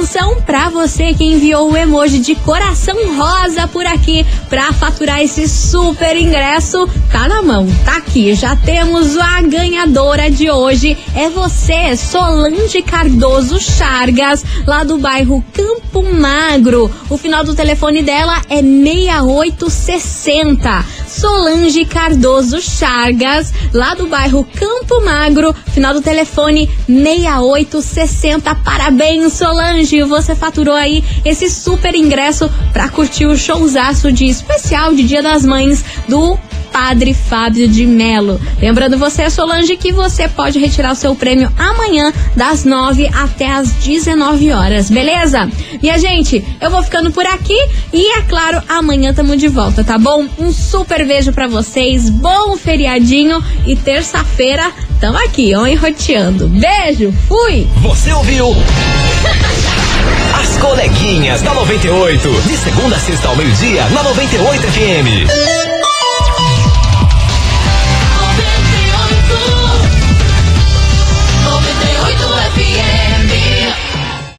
Atenção, 0.06 0.40
pra 0.42 0.70
você 0.70 1.16
que 1.16 1.24
enviou 1.24 1.72
o 1.72 1.76
emoji 1.76 2.20
de 2.20 2.36
coração 2.36 2.96
rosa 3.18 3.68
por 3.68 3.88
aqui 3.88 4.24
pra 4.48 4.72
faturar 4.72 5.20
esse 5.20 5.50
super 5.50 6.16
ingresso. 6.16 6.88
Tá 7.12 7.28
na 7.28 7.42
mão, 7.42 7.66
tá 7.84 7.98
aqui. 7.98 8.36
Já 8.36 8.56
temos 8.56 9.18
a 9.18 9.42
ganhadora 9.42 10.30
de 10.30 10.52
hoje. 10.52 10.96
É 11.16 11.28
você, 11.28 11.98
Solange 11.98 12.84
Cardoso 12.84 13.60
Chargas, 13.60 14.46
lá 14.68 14.84
do 14.84 15.00
bairro 15.00 15.44
Campo 15.52 16.04
Magro. 16.04 16.92
O 17.10 17.18
final 17.18 17.44
do 17.44 17.56
telefone 17.56 18.04
dela 18.04 18.44
é 18.48 18.62
6860. 18.62 20.86
Solange 21.16 21.86
Cardoso 21.86 22.62
Chargas, 22.62 23.54
lá 23.74 23.94
do 23.94 24.06
bairro 24.08 24.46
Campo 24.54 25.02
Magro, 25.04 25.56
final 25.74 25.94
do 25.94 26.02
telefone 26.02 26.70
6860. 26.88 28.54
Parabéns, 28.56 29.32
Solange, 29.34 30.04
você 30.04 30.36
faturou 30.36 30.76
aí 30.76 31.04
esse 31.24 31.50
super 31.50 31.96
ingresso 31.96 32.52
para 32.74 32.90
curtir 32.90 33.28
o 33.28 33.38
showzaço 33.38 34.12
de 34.12 34.26
especial 34.26 34.94
de 34.94 35.04
Dia 35.04 35.24
das 35.24 35.46
Mães 35.46 35.86
do 36.10 36.38
Padre 36.76 37.14
Fábio 37.14 37.70
de 37.70 37.86
Melo. 37.86 38.38
Lembrando 38.62 38.98
você, 38.98 39.30
Solange, 39.30 39.78
que 39.78 39.94
você 39.94 40.28
pode 40.28 40.60
retirar 40.60 40.92
o 40.92 40.96
seu 40.96 41.16
prêmio 41.16 41.50
amanhã, 41.58 42.12
das 42.36 42.66
9 42.66 43.10
até 43.14 43.50
as 43.50 43.72
19 43.72 44.52
horas, 44.52 44.90
beleza? 44.90 45.50
Minha 45.82 45.98
gente, 45.98 46.44
eu 46.60 46.70
vou 46.70 46.84
ficando 46.84 47.12
por 47.12 47.26
aqui 47.26 47.58
e, 47.94 48.18
é 48.18 48.24
claro, 48.24 48.62
amanhã 48.68 49.14
tamo 49.14 49.38
de 49.38 49.48
volta, 49.48 49.86
tá 49.86 49.98
bom? 49.98 50.28
Um 50.38 50.52
super 50.52 51.08
beijo 51.08 51.32
para 51.32 51.48
vocês, 51.48 52.10
bom 52.10 52.58
feriadinho 52.58 53.42
e 53.66 53.74
terça-feira 53.78 54.70
tamo 55.00 55.18
aqui, 55.20 55.56
ó, 55.56 55.66
enroteando. 55.66 56.50
Beijo, 56.50 57.14
fui! 57.30 57.70
Você 57.84 58.12
ouviu? 58.12 58.50
As 60.44 60.58
coleguinhas 60.58 61.42
da 61.42 61.54
98. 61.54 62.30
De 62.42 62.58
segunda 62.58 62.98
a 62.98 63.00
sexta 63.00 63.30
ao 63.30 63.36
meio-dia, 63.38 63.86
na 63.92 64.04
98 64.04 64.62
FM. 64.62 65.75